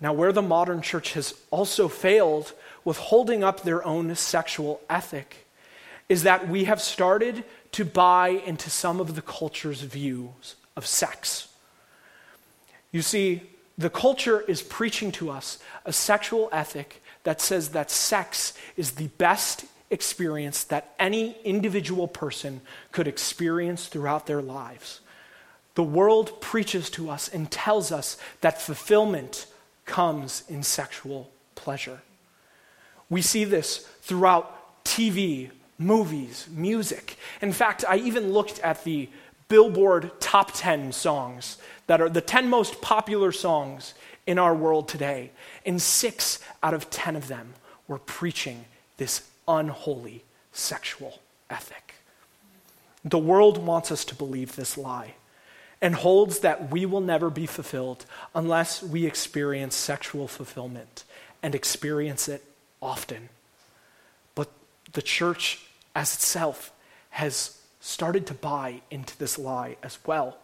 Now, 0.00 0.12
where 0.12 0.32
the 0.32 0.42
modern 0.42 0.82
church 0.82 1.14
has 1.14 1.34
also 1.50 1.88
failed 1.88 2.52
with 2.84 2.98
holding 2.98 3.42
up 3.42 3.62
their 3.62 3.84
own 3.86 4.14
sexual 4.14 4.80
ethic 4.90 5.46
is 6.08 6.24
that 6.24 6.48
we 6.48 6.64
have 6.64 6.80
started 6.80 7.44
to 7.72 7.84
buy 7.84 8.28
into 8.28 8.70
some 8.70 9.00
of 9.00 9.14
the 9.14 9.22
culture's 9.22 9.80
views 9.80 10.56
of 10.76 10.86
sex. 10.86 11.48
You 12.92 13.02
see, 13.02 13.42
the 13.78 13.90
culture 13.90 14.40
is 14.40 14.62
preaching 14.62 15.12
to 15.12 15.30
us 15.30 15.58
a 15.84 15.92
sexual 15.92 16.48
ethic 16.52 17.02
that 17.24 17.40
says 17.40 17.70
that 17.70 17.90
sex 17.90 18.54
is 18.76 18.92
the 18.92 19.08
best 19.18 19.64
experience 19.90 20.64
that 20.64 20.94
any 20.98 21.36
individual 21.44 22.08
person 22.08 22.60
could 22.92 23.06
experience 23.06 23.86
throughout 23.86 24.26
their 24.26 24.42
lives. 24.42 25.00
The 25.74 25.82
world 25.82 26.40
preaches 26.40 26.88
to 26.90 27.10
us 27.10 27.28
and 27.28 27.50
tells 27.50 27.92
us 27.92 28.16
that 28.40 28.62
fulfillment 28.62 29.46
comes 29.84 30.42
in 30.48 30.62
sexual 30.62 31.30
pleasure. 31.54 32.00
We 33.10 33.22
see 33.22 33.44
this 33.44 33.78
throughout 34.00 34.84
TV, 34.84 35.50
movies, 35.78 36.46
music. 36.50 37.18
In 37.42 37.52
fact, 37.52 37.84
I 37.86 37.96
even 37.96 38.32
looked 38.32 38.58
at 38.60 38.82
the 38.84 39.08
Billboard 39.48 40.10
top 40.20 40.52
10 40.54 40.92
songs 40.92 41.58
that 41.86 42.00
are 42.00 42.08
the 42.08 42.20
10 42.20 42.48
most 42.48 42.80
popular 42.80 43.32
songs 43.32 43.94
in 44.26 44.38
our 44.38 44.54
world 44.54 44.88
today. 44.88 45.30
And 45.64 45.80
six 45.80 46.40
out 46.62 46.74
of 46.74 46.90
10 46.90 47.16
of 47.16 47.28
them 47.28 47.54
were 47.86 47.98
preaching 47.98 48.64
this 48.96 49.28
unholy 49.46 50.24
sexual 50.52 51.20
ethic. 51.48 51.94
The 53.04 53.18
world 53.18 53.64
wants 53.64 53.92
us 53.92 54.04
to 54.06 54.14
believe 54.14 54.56
this 54.56 54.76
lie 54.76 55.14
and 55.80 55.94
holds 55.94 56.40
that 56.40 56.70
we 56.70 56.86
will 56.86 57.00
never 57.00 57.30
be 57.30 57.46
fulfilled 57.46 58.06
unless 58.34 58.82
we 58.82 59.06
experience 59.06 59.76
sexual 59.76 60.26
fulfillment 60.26 61.04
and 61.42 61.54
experience 61.54 62.28
it 62.28 62.42
often. 62.82 63.28
But 64.34 64.50
the 64.92 65.02
church 65.02 65.64
as 65.94 66.14
itself 66.14 66.72
has 67.10 67.55
started 67.86 68.26
to 68.26 68.34
buy 68.34 68.82
into 68.90 69.16
this 69.16 69.38
lie 69.38 69.76
as 69.80 69.96
well. 70.04 70.36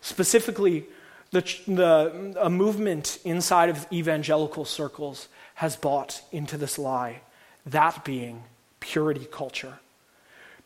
Specifically, 0.00 0.86
the, 1.32 1.40
the, 1.68 2.34
a 2.40 2.48
movement 2.48 3.18
inside 3.24 3.68
of 3.68 3.86
evangelical 3.92 4.64
circles 4.64 5.28
has 5.56 5.76
bought 5.76 6.22
into 6.32 6.56
this 6.56 6.78
lie 6.78 7.20
that 7.66 8.04
being 8.04 8.42
purity 8.80 9.26
culture. 9.30 9.78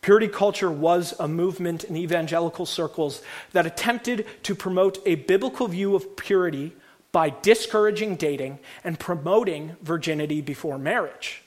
Purity 0.00 0.28
culture 0.28 0.70
was 0.70 1.14
a 1.18 1.26
movement 1.26 1.82
in 1.82 1.96
evangelical 1.96 2.64
circles 2.64 3.20
that 3.52 3.66
attempted 3.66 4.26
to 4.44 4.54
promote 4.54 4.98
a 5.06 5.16
biblical 5.16 5.66
view 5.66 5.96
of 5.96 6.16
purity 6.16 6.72
by 7.10 7.30
discouraging 7.42 8.14
dating 8.14 8.60
and 8.84 9.00
promoting 9.00 9.74
virginity 9.82 10.40
before 10.40 10.78
marriage. 10.78 11.42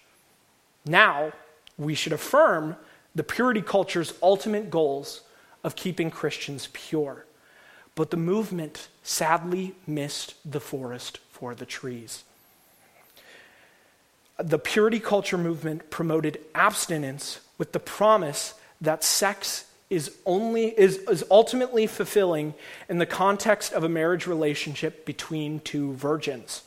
Now, 0.86 1.32
we 1.78 1.95
should 1.95 2.13
affirm 2.13 2.76
the 3.15 3.24
purity 3.24 3.62
culture's 3.62 4.13
ultimate 4.21 4.69
goals 4.69 5.21
of 5.63 5.76
keeping 5.76 6.10
Christians 6.10 6.69
pure. 6.74 7.26
But 7.93 8.10
the 8.10 8.17
movement 8.17 8.88
sadly 9.04 9.76
missed 9.86 10.36
the 10.50 10.62
forest 10.62 11.19
for 11.32 11.54
the 11.54 11.65
trees 11.65 12.24
the 14.43 14.60
purity 14.60 15.00
culture 15.00 15.38
movement 15.38 15.89
promoted 15.89 16.39
abstinence 16.56 17.39
with 17.58 17.71
the 17.71 17.80
promise 17.80 18.54
that 18.80 19.04
sex 19.04 19.65
is 19.89 20.15
only 20.26 20.67
is, 20.67 20.97
is 21.10 21.24
ultimately 21.30 21.86
fulfilling 21.86 22.54
in 22.88 22.97
the 22.97 23.06
context 23.06 23.74
of 23.74 23.84
a 23.84 23.89
marriage 23.89 24.26
relationship 24.26 25.06
between 25.06 25.60
two 25.60 25.93
virgins. 25.93 26.63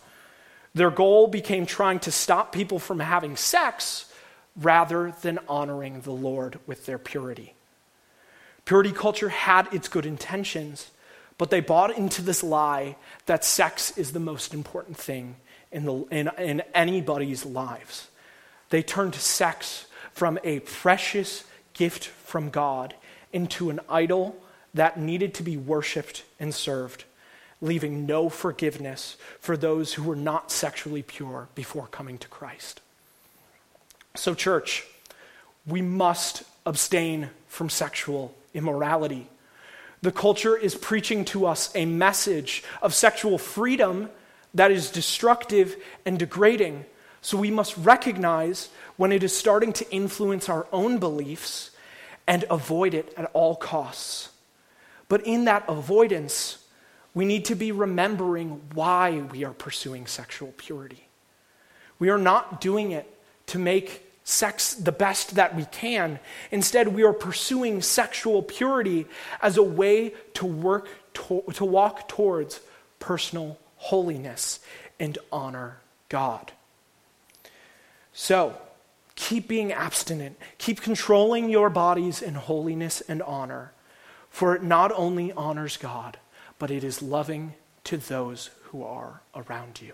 Their 0.75 0.91
goal 0.91 1.27
became 1.27 1.67
trying 1.67 2.01
to 2.01 2.13
stop 2.13 2.53
people 2.53 2.79
from 2.79 3.01
having 3.01 3.37
sex 3.37 4.13
rather 4.57 5.15
than 5.23 5.39
honoring 5.49 6.01
the 6.03 6.13
Lord 6.13 6.59
with 6.67 6.87
their 6.87 6.99
purity. 6.99 7.55
Purity 8.65 8.93
culture 8.93 9.29
had 9.29 9.73
its 9.73 9.89
good 9.89 10.07
intentions, 10.07 10.91
but 11.37 11.51
they 11.51 11.61
bought 11.61 11.97
into 11.97 12.23
this 12.23 12.43
lie 12.43 12.97
that 13.27 13.45
sex 13.45 13.97
is 13.99 14.13
the 14.13 14.21
most 14.21 14.55
important 14.55 14.97
thing 14.97 15.37
in, 15.71 15.85
the, 15.85 15.95
in, 16.11 16.31
in 16.39 16.63
anybody's 16.73 17.45
lives. 17.45 18.09
They 18.71 18.83
turned 18.83 19.15
sex 19.17 19.87
from 20.13 20.39
a 20.45 20.61
precious 20.61 21.45
gift 21.73 22.07
from 22.07 22.51
God 22.51 22.95
into 23.33 23.69
an 23.69 23.81
idol 23.89 24.37
that 24.73 24.99
needed 24.99 25.35
to 25.35 25.43
be 25.43 25.57
worshiped 25.57 26.25
and 26.39 26.55
served, 26.55 27.05
leaving 27.61 28.07
no 28.07 28.29
forgiveness 28.29 29.17
for 29.41 29.57
those 29.57 29.95
who 29.95 30.05
were 30.05 30.17
not 30.17 30.51
sexually 30.51 31.03
pure 31.03 31.49
before 31.55 31.89
coming 31.89 32.19
to 32.19 32.29
Christ. 32.29 32.81
So, 34.17 34.35
church, 34.35 34.87
we 35.67 35.83
must 35.83 36.45
abstain 36.67 37.31
from 37.49 37.69
sexual 37.69 38.35
immorality. 38.55 39.29
The 40.03 40.13
culture 40.13 40.57
is 40.57 40.75
preaching 40.75 41.25
to 41.27 41.47
us 41.47 41.73
a 41.75 41.87
message 41.87 42.63
of 42.83 42.95
sexual 42.95 43.39
freedom 43.39 44.11
that 44.53 44.71
is 44.71 44.91
destructive 44.91 45.77
and 46.05 46.19
degrading. 46.19 46.85
So 47.23 47.39
we 47.39 47.51
must 47.51 47.77
recognize 47.79 48.69
when 48.97 49.13
it 49.13 49.23
is 49.23 49.37
starting 49.37 49.73
to 49.73 49.91
influence 49.91 50.49
our 50.49 50.67
own 50.73 50.99
beliefs 50.99 51.71
and 52.27 52.45
avoid 52.51 52.95
it 52.95 53.13
at 53.17 53.31
all 53.33 53.57
costs. 53.57 54.29
But 55.09 55.27
in 55.27 55.47
that 55.47 55.65
avoidance, 55.69 56.59
we 57.15 57.25
need 57.25 57.47
to 57.47 57.55
be 57.55 57.73
remembering 57.73 58.61
why 58.75 59.23
we 59.33 59.43
are 59.45 59.53
pursuing 59.53 60.07
sexual 60.07 60.53
purity. 60.57 61.09
We 61.99 62.11
are 62.11 62.19
not 62.19 62.61
doing 62.61 62.93
it 62.93 63.11
to 63.47 63.59
make 63.59 64.04
sex 64.25 64.75
the 64.75 64.93
best 64.93 65.35
that 65.35 65.55
we 65.55 65.67
can. 65.67 66.19
Instead, 66.51 66.89
we 66.89 67.05
are 67.05 67.13
pursuing 67.13 67.83
sexual 67.83 68.43
purity 68.43 69.07
as 69.43 69.57
a 69.57 69.63
way 69.63 70.15
to 70.35 70.47
work 70.47 70.89
to, 71.15 71.45
to 71.55 71.65
walk 71.65 72.09
towards 72.09 72.61
personal 72.99 73.59
holiness 73.77 74.61
and 74.99 75.17
honor 75.31 75.79
God. 76.09 76.53
So, 78.13 78.57
keep 79.15 79.47
being 79.47 79.73
abstinent, 79.73 80.37
keep 80.59 80.81
controlling 80.81 81.49
your 81.49 81.71
bodies 81.71 82.23
in 82.23 82.35
holiness 82.35 83.01
and 83.03 83.23
honor, 83.23 83.73
for 84.31 84.57
it 84.57 84.63
not 84.63 84.91
only 84.93 85.33
honors 85.33 85.77
God, 85.77 86.19
but 86.59 86.71
it 86.71 86.83
is 86.83 87.03
loving 87.03 87.55
to 87.85 87.97
those 87.97 88.51
who 88.65 88.83
are 88.83 89.21
around 89.35 89.81
you. 89.81 89.93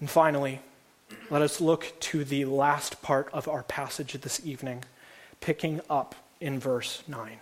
And 0.00 0.08
finally, 0.08 0.60
let 1.30 1.42
us 1.42 1.60
look 1.60 1.92
to 2.00 2.24
the 2.24 2.44
last 2.44 3.02
part 3.02 3.28
of 3.32 3.48
our 3.48 3.62
passage 3.62 4.12
this 4.12 4.44
evening, 4.44 4.84
picking 5.40 5.80
up 5.88 6.14
in 6.40 6.58
verse 6.58 7.02
9. 7.08 7.32
It 7.32 7.38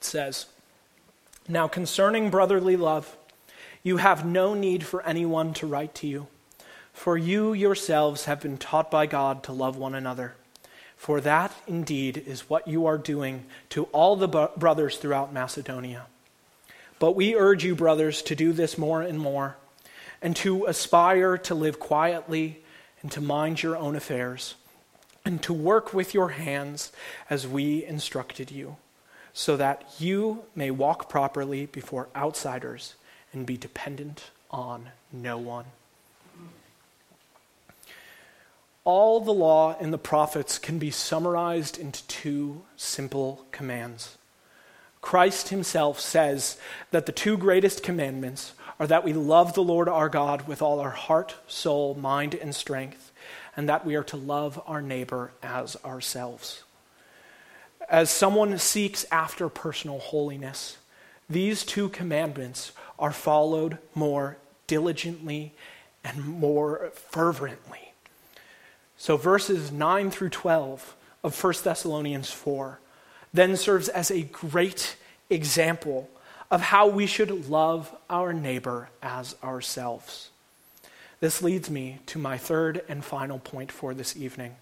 says, 0.00 0.46
now, 1.46 1.68
concerning 1.68 2.30
brotherly 2.30 2.76
love, 2.76 3.16
you 3.82 3.98
have 3.98 4.24
no 4.24 4.54
need 4.54 4.82
for 4.84 5.02
anyone 5.02 5.52
to 5.54 5.66
write 5.66 5.94
to 5.96 6.06
you, 6.06 6.26
for 6.92 7.18
you 7.18 7.52
yourselves 7.52 8.24
have 8.24 8.40
been 8.40 8.56
taught 8.56 8.90
by 8.90 9.04
God 9.04 9.42
to 9.44 9.52
love 9.52 9.76
one 9.76 9.94
another. 9.94 10.34
For 10.96 11.20
that 11.20 11.52
indeed 11.66 12.16
is 12.26 12.48
what 12.48 12.66
you 12.66 12.86
are 12.86 12.96
doing 12.96 13.44
to 13.70 13.84
all 13.92 14.16
the 14.16 14.48
brothers 14.56 14.96
throughout 14.96 15.34
Macedonia. 15.34 16.06
But 16.98 17.14
we 17.14 17.34
urge 17.34 17.62
you, 17.62 17.74
brothers, 17.74 18.22
to 18.22 18.34
do 18.34 18.54
this 18.54 18.78
more 18.78 19.02
and 19.02 19.18
more, 19.18 19.56
and 20.24 20.34
to 20.34 20.64
aspire 20.64 21.36
to 21.36 21.54
live 21.54 21.78
quietly 21.78 22.62
and 23.02 23.12
to 23.12 23.20
mind 23.20 23.62
your 23.62 23.76
own 23.76 23.94
affairs, 23.94 24.54
and 25.22 25.42
to 25.42 25.52
work 25.52 25.92
with 25.92 26.14
your 26.14 26.30
hands 26.30 26.90
as 27.28 27.46
we 27.46 27.84
instructed 27.84 28.50
you, 28.50 28.76
so 29.34 29.54
that 29.58 29.84
you 29.98 30.42
may 30.56 30.70
walk 30.70 31.10
properly 31.10 31.66
before 31.66 32.08
outsiders 32.16 32.94
and 33.34 33.44
be 33.44 33.58
dependent 33.58 34.30
on 34.50 34.88
no 35.12 35.36
one. 35.36 35.66
All 38.84 39.20
the 39.20 39.32
law 39.32 39.76
and 39.78 39.92
the 39.92 39.98
prophets 39.98 40.58
can 40.58 40.78
be 40.78 40.90
summarized 40.90 41.78
into 41.78 42.06
two 42.06 42.62
simple 42.76 43.44
commands. 43.52 44.16
Christ 45.02 45.50
himself 45.50 46.00
says 46.00 46.56
that 46.92 47.04
the 47.04 47.12
two 47.12 47.36
greatest 47.36 47.82
commandments 47.82 48.54
are 48.78 48.86
that 48.86 49.04
we 49.04 49.12
love 49.12 49.54
the 49.54 49.62
Lord 49.62 49.88
our 49.88 50.08
God 50.08 50.48
with 50.48 50.60
all 50.60 50.80
our 50.80 50.90
heart, 50.90 51.36
soul, 51.46 51.94
mind, 51.94 52.34
and 52.34 52.54
strength, 52.54 53.12
and 53.56 53.68
that 53.68 53.86
we 53.86 53.94
are 53.94 54.04
to 54.04 54.16
love 54.16 54.60
our 54.66 54.82
neighbor 54.82 55.32
as 55.42 55.76
ourselves. 55.84 56.64
As 57.88 58.10
someone 58.10 58.58
seeks 58.58 59.04
after 59.12 59.48
personal 59.48 59.98
holiness, 59.98 60.78
these 61.28 61.64
two 61.64 61.88
commandments 61.88 62.72
are 62.98 63.12
followed 63.12 63.78
more 63.94 64.36
diligently 64.66 65.52
and 66.02 66.24
more 66.24 66.90
fervently. 66.94 67.92
So, 68.96 69.16
verses 69.16 69.70
9 69.70 70.10
through 70.10 70.30
12 70.30 70.96
of 71.22 71.44
1 71.44 71.54
Thessalonians 71.62 72.30
4 72.30 72.80
then 73.32 73.56
serves 73.56 73.88
as 73.88 74.10
a 74.10 74.22
great 74.22 74.96
example 75.28 76.08
of 76.50 76.60
how 76.60 76.86
we 76.86 77.06
should 77.06 77.48
love 77.48 77.94
our 78.08 78.32
neighbor 78.32 78.88
as 79.02 79.36
ourselves. 79.42 80.30
This 81.20 81.42
leads 81.42 81.70
me 81.70 82.00
to 82.06 82.18
my 82.18 82.36
third 82.36 82.82
and 82.88 83.04
final 83.04 83.38
point 83.38 83.72
for 83.72 83.94
this 83.94 84.16
evening. 84.16 84.56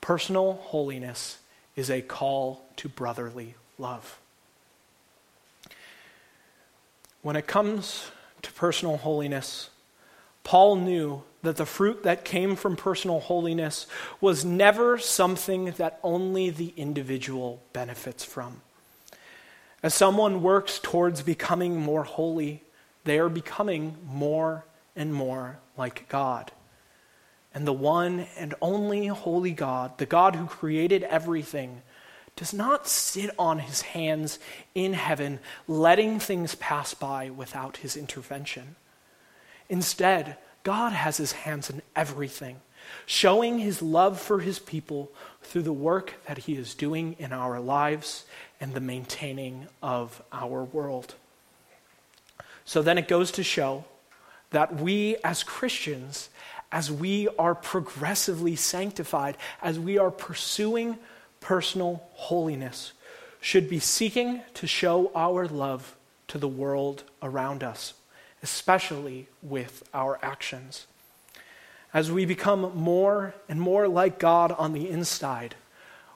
Personal 0.00 0.54
holiness 0.54 1.38
is 1.76 1.90
a 1.90 2.00
call 2.00 2.64
to 2.76 2.88
brotherly 2.88 3.54
love. 3.78 4.18
When 7.22 7.36
it 7.36 7.46
comes 7.46 8.10
to 8.42 8.52
personal 8.52 8.98
holiness, 8.98 9.70
Paul 10.44 10.76
knew 10.76 11.22
that 11.42 11.56
the 11.56 11.66
fruit 11.66 12.02
that 12.02 12.24
came 12.24 12.56
from 12.56 12.76
personal 12.76 13.20
holiness 13.20 13.86
was 14.20 14.44
never 14.44 14.98
something 14.98 15.66
that 15.72 15.98
only 16.02 16.50
the 16.50 16.72
individual 16.76 17.62
benefits 17.72 18.24
from. 18.24 18.60
As 19.82 19.94
someone 19.94 20.42
works 20.42 20.78
towards 20.78 21.22
becoming 21.22 21.80
more 21.80 22.04
holy, 22.04 22.62
they 23.04 23.18
are 23.18 23.28
becoming 23.28 23.96
more 24.06 24.64
and 24.94 25.14
more 25.14 25.58
like 25.76 26.08
God. 26.08 26.52
And 27.54 27.66
the 27.66 27.72
one 27.72 28.26
and 28.38 28.54
only 28.60 29.06
holy 29.06 29.52
God, 29.52 29.98
the 29.98 30.06
God 30.06 30.36
who 30.36 30.46
created 30.46 31.02
everything, 31.04 31.82
does 32.36 32.52
not 32.54 32.86
sit 32.86 33.30
on 33.38 33.58
his 33.58 33.82
hands 33.82 34.38
in 34.74 34.92
heaven, 34.92 35.40
letting 35.66 36.18
things 36.18 36.54
pass 36.54 36.94
by 36.94 37.30
without 37.30 37.78
his 37.78 37.96
intervention. 37.96 38.76
Instead, 39.68 40.36
God 40.62 40.92
has 40.92 41.16
his 41.16 41.32
hands 41.32 41.70
in 41.70 41.82
everything, 41.96 42.60
showing 43.06 43.58
his 43.58 43.82
love 43.82 44.20
for 44.20 44.40
his 44.40 44.58
people 44.58 45.10
through 45.42 45.62
the 45.62 45.72
work 45.72 46.14
that 46.26 46.38
he 46.38 46.56
is 46.56 46.74
doing 46.74 47.16
in 47.18 47.32
our 47.32 47.60
lives 47.60 48.24
and 48.60 48.74
the 48.74 48.80
maintaining 48.80 49.66
of 49.82 50.22
our 50.32 50.64
world. 50.64 51.14
So 52.64 52.82
then 52.82 52.98
it 52.98 53.08
goes 53.08 53.32
to 53.32 53.42
show 53.42 53.84
that 54.50 54.76
we 54.76 55.16
as 55.24 55.42
Christians, 55.42 56.28
as 56.70 56.90
we 56.90 57.28
are 57.38 57.54
progressively 57.54 58.56
sanctified, 58.56 59.36
as 59.62 59.78
we 59.78 59.98
are 59.98 60.10
pursuing 60.10 60.98
personal 61.40 62.02
holiness, 62.12 62.92
should 63.40 63.68
be 63.68 63.78
seeking 63.78 64.42
to 64.54 64.66
show 64.66 65.10
our 65.14 65.48
love 65.48 65.96
to 66.28 66.38
the 66.38 66.48
world 66.48 67.02
around 67.22 67.64
us 67.64 67.94
especially 68.42 69.28
with 69.42 69.82
our 69.92 70.18
actions. 70.22 70.86
As 71.92 72.10
we 72.10 72.24
become 72.24 72.72
more 72.76 73.34
and 73.48 73.60
more 73.60 73.88
like 73.88 74.18
God 74.18 74.52
on 74.52 74.72
the 74.72 74.88
inside, 74.88 75.56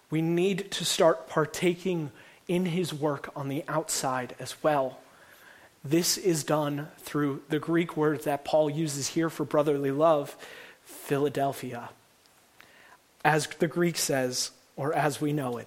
we 0.08 0.22
need 0.22 0.70
to 0.72 0.84
start 0.84 1.28
partaking 1.28 2.12
in 2.46 2.66
his 2.66 2.94
work 2.94 3.30
on 3.34 3.48
the 3.48 3.64
outside 3.66 4.36
as 4.38 4.54
well. 4.62 4.98
This 5.84 6.16
is 6.16 6.44
done 6.44 6.88
through 6.98 7.42
the 7.48 7.58
Greek 7.58 7.96
word 7.96 8.22
that 8.22 8.44
Paul 8.44 8.70
uses 8.70 9.08
here 9.08 9.28
for 9.28 9.44
brotherly 9.44 9.90
love, 9.90 10.36
Philadelphia. 10.84 11.90
As 13.24 13.46
the 13.46 13.68
Greek 13.68 13.96
says, 13.96 14.52
or 14.76 14.92
as 14.94 15.20
we 15.20 15.32
know 15.32 15.56
it, 15.56 15.66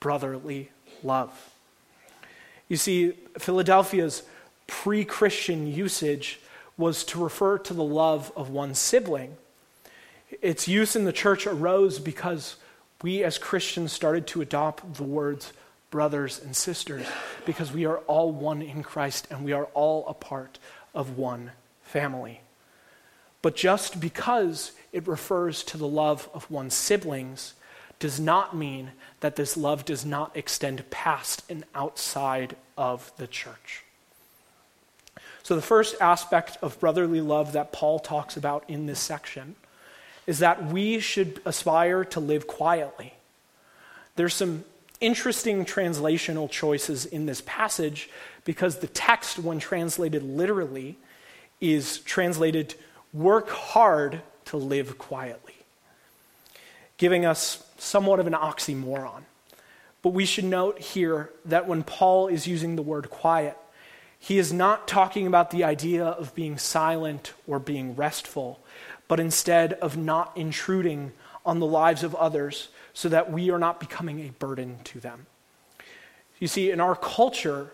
brotherly 0.00 0.70
love. 1.02 1.54
You 2.68 2.76
see, 2.76 3.12
Philadelphia's 3.38 4.22
pre 4.66 5.04
Christian 5.04 5.72
usage 5.72 6.40
was 6.78 7.04
to 7.04 7.22
refer 7.22 7.58
to 7.58 7.74
the 7.74 7.84
love 7.84 8.32
of 8.34 8.48
one 8.48 8.74
sibling. 8.74 9.36
Its 10.40 10.68
use 10.68 10.96
in 10.96 11.04
the 11.04 11.12
church 11.12 11.46
arose 11.46 11.98
because 11.98 12.56
we 13.02 13.22
as 13.22 13.36
Christians 13.36 13.92
started 13.92 14.26
to 14.28 14.40
adopt 14.40 14.94
the 14.94 15.02
words 15.02 15.52
brothers 15.90 16.40
and 16.42 16.54
sisters 16.54 17.06
because 17.46 17.72
we 17.72 17.84
are 17.84 17.98
all 18.00 18.30
one 18.30 18.62
in 18.62 18.82
Christ 18.82 19.26
and 19.30 19.44
we 19.44 19.52
are 19.52 19.64
all 19.74 20.06
a 20.06 20.14
part 20.14 20.58
of 20.94 21.18
one 21.18 21.52
family. 21.82 22.40
But 23.40 23.56
just 23.56 24.00
because 24.00 24.72
it 24.92 25.06
refers 25.08 25.62
to 25.64 25.76
the 25.76 25.88
love 25.88 26.28
of 26.34 26.50
one's 26.50 26.74
siblings 26.74 27.54
does 27.98 28.20
not 28.20 28.54
mean 28.54 28.92
that 29.20 29.36
this 29.36 29.56
love 29.56 29.84
does 29.84 30.04
not 30.04 30.36
extend 30.36 30.88
past 30.90 31.42
and 31.48 31.64
outside 31.74 32.56
of 32.76 33.12
the 33.16 33.26
church. 33.26 33.84
So, 35.48 35.56
the 35.56 35.62
first 35.62 35.96
aspect 35.98 36.58
of 36.60 36.78
brotherly 36.78 37.22
love 37.22 37.52
that 37.52 37.72
Paul 37.72 38.00
talks 38.00 38.36
about 38.36 38.64
in 38.68 38.84
this 38.84 39.00
section 39.00 39.56
is 40.26 40.40
that 40.40 40.66
we 40.66 41.00
should 41.00 41.40
aspire 41.46 42.04
to 42.04 42.20
live 42.20 42.46
quietly. 42.46 43.14
There's 44.16 44.34
some 44.34 44.66
interesting 45.00 45.64
translational 45.64 46.50
choices 46.50 47.06
in 47.06 47.24
this 47.24 47.42
passage 47.46 48.10
because 48.44 48.80
the 48.80 48.88
text, 48.88 49.38
when 49.38 49.58
translated 49.58 50.22
literally, 50.22 50.98
is 51.62 52.00
translated 52.00 52.74
work 53.14 53.48
hard 53.48 54.20
to 54.44 54.58
live 54.58 54.98
quietly, 54.98 55.54
giving 56.98 57.24
us 57.24 57.66
somewhat 57.78 58.20
of 58.20 58.26
an 58.26 58.34
oxymoron. 58.34 59.22
But 60.02 60.10
we 60.10 60.26
should 60.26 60.44
note 60.44 60.78
here 60.78 61.30
that 61.46 61.66
when 61.66 61.84
Paul 61.84 62.28
is 62.28 62.46
using 62.46 62.76
the 62.76 62.82
word 62.82 63.08
quiet, 63.08 63.56
he 64.18 64.38
is 64.38 64.52
not 64.52 64.88
talking 64.88 65.26
about 65.26 65.50
the 65.50 65.64
idea 65.64 66.04
of 66.04 66.34
being 66.34 66.58
silent 66.58 67.32
or 67.46 67.58
being 67.58 67.94
restful, 67.94 68.60
but 69.06 69.20
instead 69.20 69.74
of 69.74 69.96
not 69.96 70.36
intruding 70.36 71.12
on 71.46 71.60
the 71.60 71.66
lives 71.66 72.02
of 72.02 72.14
others 72.16 72.68
so 72.92 73.08
that 73.08 73.32
we 73.32 73.50
are 73.50 73.58
not 73.58 73.80
becoming 73.80 74.20
a 74.20 74.30
burden 74.32 74.78
to 74.84 75.00
them. 75.00 75.26
You 76.40 76.48
see, 76.48 76.70
in 76.70 76.80
our 76.80 76.96
culture, 76.96 77.72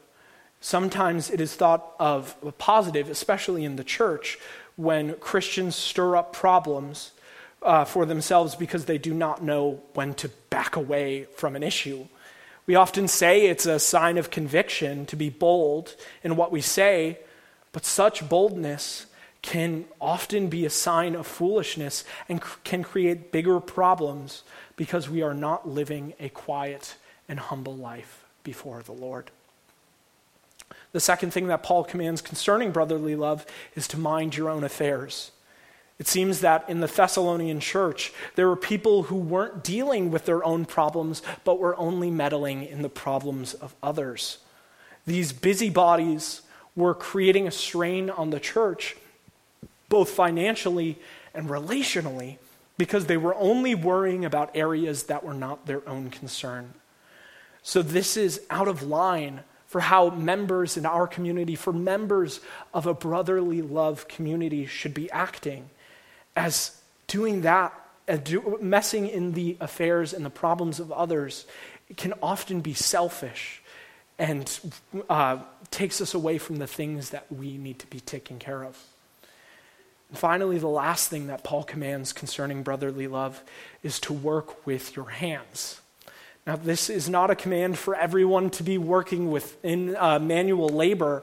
sometimes 0.61 1.31
it 1.31 1.41
is 1.41 1.55
thought 1.55 1.93
of 1.99 2.37
positive, 2.59 3.11
especially 3.11 3.65
in 3.65 3.77
the 3.77 3.85
church, 3.85 4.39
when 4.77 5.15
Christians 5.15 5.75
stir 5.75 6.17
up 6.17 6.33
problems 6.33 7.13
uh, 7.63 7.85
for 7.85 8.05
themselves 8.05 8.55
because 8.55 8.85
they 8.85 8.99
do 8.99 9.15
not 9.15 9.43
know 9.43 9.83
when 9.95 10.15
to 10.15 10.29
back 10.51 10.77
away 10.77 11.25
from 11.37 11.57
an 11.57 11.63
issue 11.63 12.07
we 12.67 12.75
often 12.75 13.09
say 13.09 13.47
it's 13.47 13.67
a 13.67 13.79
sign 13.79 14.19
of 14.19 14.31
conviction 14.31 15.07
to 15.07 15.17
be 15.17 15.29
bold 15.29 15.97
in 16.23 16.37
what 16.37 16.53
we 16.53 16.61
say, 16.61 17.19
but 17.73 17.85
such 17.85 18.29
boldness 18.29 19.07
can 19.43 19.85
often 20.01 20.49
be 20.49 20.65
a 20.65 20.71
sign 20.71 21.15
of 21.15 21.27
foolishness 21.27 22.05
and 22.29 22.41
can 22.65 22.83
create 22.83 23.31
bigger 23.31 23.61
problems 23.61 24.43
because 24.77 25.11
we 25.11 25.23
are 25.23 25.35
not 25.35 25.69
living 25.69 26.15
a 26.19 26.31
quiet 26.31 26.97
and 27.29 27.39
humble 27.39 27.77
life 27.77 28.25
before 28.43 28.83
the 28.83 28.93
Lord. 28.93 29.31
The 30.93 31.01
second 31.01 31.33
thing 31.33 31.49
that 31.49 31.63
Paul 31.63 31.85
commands 31.85 32.23
concerning 32.23 32.71
brotherly 32.71 33.17
love 33.17 33.45
is 33.75 33.87
to 33.89 33.99
mind 33.99 34.37
your 34.37 34.49
own 34.49 34.65
affairs. 34.65 35.31
It 35.99 36.09
seems 36.09 36.41
that 36.41 36.69
in 36.69 36.81
the 36.81 36.89
Thessalonian 36.89 37.61
church, 37.61 38.13
there 38.35 38.49
were 38.49 38.57
people 38.57 39.05
who 39.05 39.17
weren't 39.17 39.63
dealing 39.63 40.11
with 40.11 40.27
their 40.27 40.45
own 40.45 40.65
problems, 40.65 41.23
but 41.45 41.61
were 41.61 41.77
only 41.77 42.11
meddling 42.11 42.65
in 42.65 42.83
the 42.83 42.89
problems 42.89 43.55
of 43.55 43.75
others. 43.83 44.39
These 45.07 45.33
busybodies 45.33 46.43
were 46.75 46.95
creating 46.95 47.47
a 47.47 47.53
strain 47.53 48.11
on 48.11 48.31
the 48.31 48.41
church, 48.41 48.97
both 49.89 50.11
financially 50.11 50.99
and 51.33 51.49
relationally, 51.49 52.39
because 52.77 53.07
they 53.07 53.17
were 53.17 53.37
only 53.37 53.77
worrying 53.77 54.25
about 54.25 54.51
areas 54.57 55.05
that 55.05 55.23
were 55.23 55.35
not 55.35 55.67
their 55.67 55.89
own 55.89 56.11
concern. 56.11 56.75
So, 57.63 57.83
this 57.83 58.17
is 58.17 58.41
out 58.51 58.67
of 58.67 58.83
line 58.83 59.41
for 59.69 59.81
how 59.81 60.11
members 60.11 60.77
in 60.77 60.85
our 60.85 61.07
community, 61.07 61.55
for 61.55 61.73
members 61.73 62.41
of 62.73 62.87
a 62.87 62.95
brotherly 62.95 63.63
love 63.63 64.09
community, 64.09 64.67
should 64.67 64.93
be 64.93 65.11
acting 65.13 65.71
as 66.37 66.81
doing 67.07 67.43
that 67.43 67.73
and 68.07 68.61
messing 68.61 69.09
in 69.09 69.33
the 69.33 69.57
affairs 69.61 70.13
and 70.13 70.25
the 70.25 70.31
problems 70.31 70.81
of 70.81 70.93
others 70.93 71.47
can 71.97 72.13
often 72.23 72.61
be 72.61 72.75
selfish 72.75 73.63
and 74.19 74.61
uh, 75.09 75.39
takes 75.71 76.01
us 76.01 76.15
away 76.15 76.39
from 76.39 76.57
the 76.57 76.67
things 76.67 77.11
that 77.11 77.31
we 77.33 77.57
need 77.57 77.79
to 77.79 77.87
be 77.87 78.01
taking 78.01 78.39
care 78.39 78.63
of. 78.63 78.79
And 80.11 80.19
finally, 80.19 80.59
the 80.59 80.69
last 80.69 81.09
thing 81.09 81.27
that 81.27 81.43
Paul 81.43 81.65
commands 81.65 82.13
concerning 82.13 82.63
brotherly 82.63 83.09
love 83.09 83.43
is 83.83 83.99
to 84.01 84.13
work 84.13 84.67
with 84.67 84.95
your 84.95 85.11
hands. 85.11 85.81
Now, 86.47 86.57
this 86.57 86.91
is 86.91 87.09
not 87.09 87.31
a 87.31 87.35
command 87.35 87.79
for 87.79 87.95
everyone 87.95 88.51
to 88.51 88.63
be 88.63 88.77
working 88.77 89.31
within 89.31 89.97
uh, 89.97 90.19
manual 90.19 90.69
labor, 90.69 91.23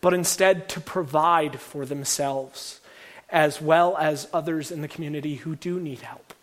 but 0.00 0.14
instead 0.14 0.68
to 0.70 0.80
provide 0.80 1.60
for 1.60 1.84
themselves, 1.84 2.80
as 3.32 3.60
well 3.60 3.96
as 3.96 4.28
others 4.32 4.70
in 4.70 4.82
the 4.82 4.88
community 4.88 5.36
who 5.36 5.56
do 5.56 5.80
need 5.80 6.00
help. 6.00 6.34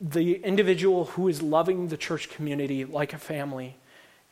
The 0.00 0.36
individual 0.42 1.04
who 1.04 1.28
is 1.28 1.42
loving 1.42 1.88
the 1.88 1.96
church 1.96 2.30
community 2.30 2.84
like 2.84 3.12
a 3.12 3.18
family 3.18 3.76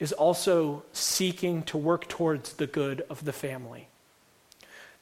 is 0.01 0.13
also 0.13 0.83
seeking 0.93 1.63
to 1.65 1.77
work 1.77 2.09
towards 2.09 2.55
the 2.55 2.67
good 2.67 3.05
of 3.11 3.25
the 3.27 3.35
family. 3.35 3.87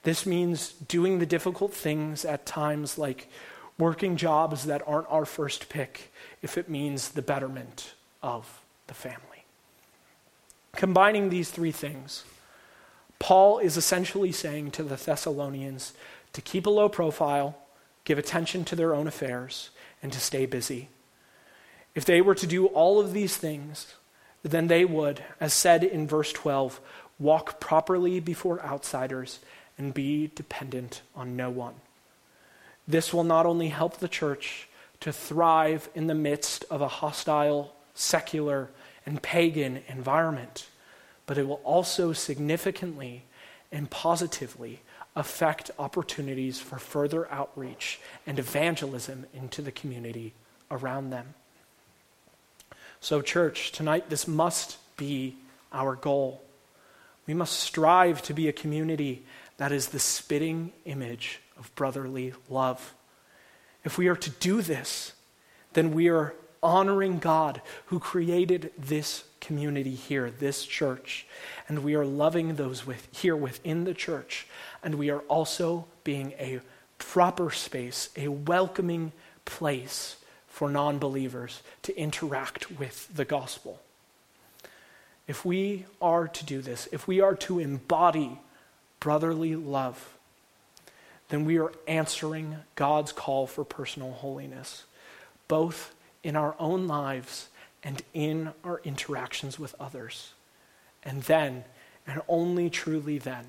This 0.02 0.26
means 0.26 0.72
doing 0.72 1.20
the 1.20 1.26
difficult 1.26 1.72
things 1.72 2.24
at 2.24 2.44
times 2.44 2.98
like 2.98 3.28
working 3.78 4.16
jobs 4.16 4.64
that 4.64 4.82
aren't 4.86 5.10
our 5.10 5.24
first 5.24 5.68
pick 5.68 6.12
if 6.42 6.58
it 6.58 6.68
means 6.68 7.10
the 7.10 7.22
betterment 7.22 7.94
of 8.22 8.60
the 8.88 8.94
family. 8.94 9.44
Combining 10.74 11.30
these 11.30 11.50
three 11.50 11.72
things, 11.72 12.24
Paul 13.18 13.58
is 13.58 13.76
essentially 13.76 14.32
saying 14.32 14.70
to 14.72 14.82
the 14.82 14.96
Thessalonians 14.96 15.92
to 16.32 16.40
keep 16.40 16.66
a 16.66 16.70
low 16.70 16.88
profile, 16.88 17.58
give 18.04 18.18
attention 18.18 18.64
to 18.66 18.76
their 18.76 18.94
own 18.94 19.06
affairs, 19.06 19.70
and 20.02 20.12
to 20.12 20.20
stay 20.20 20.46
busy. 20.46 20.88
If 21.94 22.04
they 22.04 22.20
were 22.20 22.36
to 22.36 22.46
do 22.46 22.66
all 22.66 23.00
of 23.00 23.12
these 23.12 23.36
things, 23.36 23.94
then 24.42 24.68
they 24.68 24.84
would, 24.84 25.22
as 25.40 25.52
said 25.52 25.82
in 25.82 26.06
verse 26.06 26.32
12, 26.32 26.80
walk 27.18 27.58
properly 27.58 28.20
before 28.20 28.64
outsiders 28.64 29.40
and 29.76 29.92
be 29.92 30.30
dependent 30.34 31.02
on 31.16 31.36
no 31.36 31.50
one. 31.50 31.74
This 32.86 33.12
will 33.12 33.24
not 33.24 33.46
only 33.46 33.68
help 33.68 33.98
the 33.98 34.08
church 34.08 34.68
to 35.00 35.12
thrive 35.12 35.88
in 35.94 36.06
the 36.06 36.14
midst 36.14 36.64
of 36.70 36.80
a 36.80 36.88
hostile, 36.88 37.74
secular, 37.94 38.70
and 39.04 39.22
pagan 39.22 39.82
environment, 39.88 40.68
but 41.28 41.36
it 41.36 41.46
will 41.46 41.60
also 41.62 42.14
significantly 42.14 43.22
and 43.70 43.90
positively 43.90 44.80
affect 45.14 45.70
opportunities 45.78 46.58
for 46.58 46.78
further 46.78 47.30
outreach 47.30 48.00
and 48.26 48.38
evangelism 48.38 49.26
into 49.34 49.60
the 49.60 49.70
community 49.70 50.32
around 50.70 51.10
them. 51.10 51.34
So, 53.00 53.20
church, 53.20 53.72
tonight 53.72 54.08
this 54.08 54.26
must 54.26 54.78
be 54.96 55.36
our 55.70 55.96
goal. 55.96 56.42
We 57.26 57.34
must 57.34 57.60
strive 57.60 58.22
to 58.22 58.32
be 58.32 58.48
a 58.48 58.52
community 58.52 59.22
that 59.58 59.70
is 59.70 59.88
the 59.88 59.98
spitting 59.98 60.72
image 60.86 61.42
of 61.58 61.74
brotherly 61.74 62.32
love. 62.48 62.94
If 63.84 63.98
we 63.98 64.08
are 64.08 64.16
to 64.16 64.30
do 64.30 64.62
this, 64.62 65.12
then 65.74 65.92
we 65.92 66.08
are 66.08 66.32
honoring 66.62 67.18
God 67.18 67.60
who 67.86 67.98
created 67.98 68.72
this 68.78 69.24
community 69.40 69.94
here, 69.94 70.30
this 70.30 70.64
church, 70.64 71.26
and 71.68 71.84
we 71.84 71.94
are 71.94 72.04
loving 72.04 72.56
those 72.56 72.86
with, 72.86 73.08
here 73.12 73.36
within 73.36 73.84
the 73.84 73.94
church, 73.94 74.46
and 74.82 74.96
we 74.96 75.10
are 75.10 75.20
also 75.20 75.86
being 76.04 76.32
a 76.38 76.60
proper 76.98 77.50
space, 77.50 78.10
a 78.16 78.28
welcoming 78.28 79.12
place 79.44 80.16
for 80.48 80.68
non 80.68 80.98
believers 80.98 81.62
to 81.82 81.96
interact 81.96 82.78
with 82.78 83.14
the 83.14 83.24
gospel. 83.24 83.80
If 85.26 85.44
we 85.44 85.84
are 86.00 86.26
to 86.26 86.44
do 86.44 86.60
this, 86.60 86.88
if 86.90 87.06
we 87.06 87.20
are 87.20 87.34
to 87.36 87.58
embody 87.58 88.40
brotherly 88.98 89.54
love, 89.54 90.16
then 91.28 91.44
we 91.44 91.58
are 91.58 91.72
answering 91.86 92.56
God's 92.74 93.12
call 93.12 93.46
for 93.46 93.64
personal 93.64 94.12
holiness, 94.12 94.84
both 95.46 95.94
in 96.22 96.36
our 96.36 96.54
own 96.58 96.86
lives 96.86 97.48
and 97.82 98.02
in 98.12 98.52
our 98.64 98.80
interactions 98.84 99.58
with 99.58 99.74
others. 99.78 100.32
And 101.02 101.22
then, 101.22 101.64
and 102.06 102.20
only 102.28 102.70
truly 102.70 103.18
then, 103.18 103.44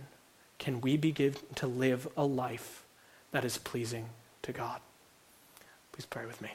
can 0.60 0.82
we 0.82 0.98
begin 0.98 1.36
to 1.56 1.68
live 1.68 2.08
a 2.16 2.26
life 2.26 2.84
that 3.32 3.46
is 3.46 3.58
pleasing 3.58 4.10
to 4.44 4.52
God. 4.52 4.82
Please 5.92 6.06
pray 6.06 6.26
with 6.26 6.42
me. 6.42 6.52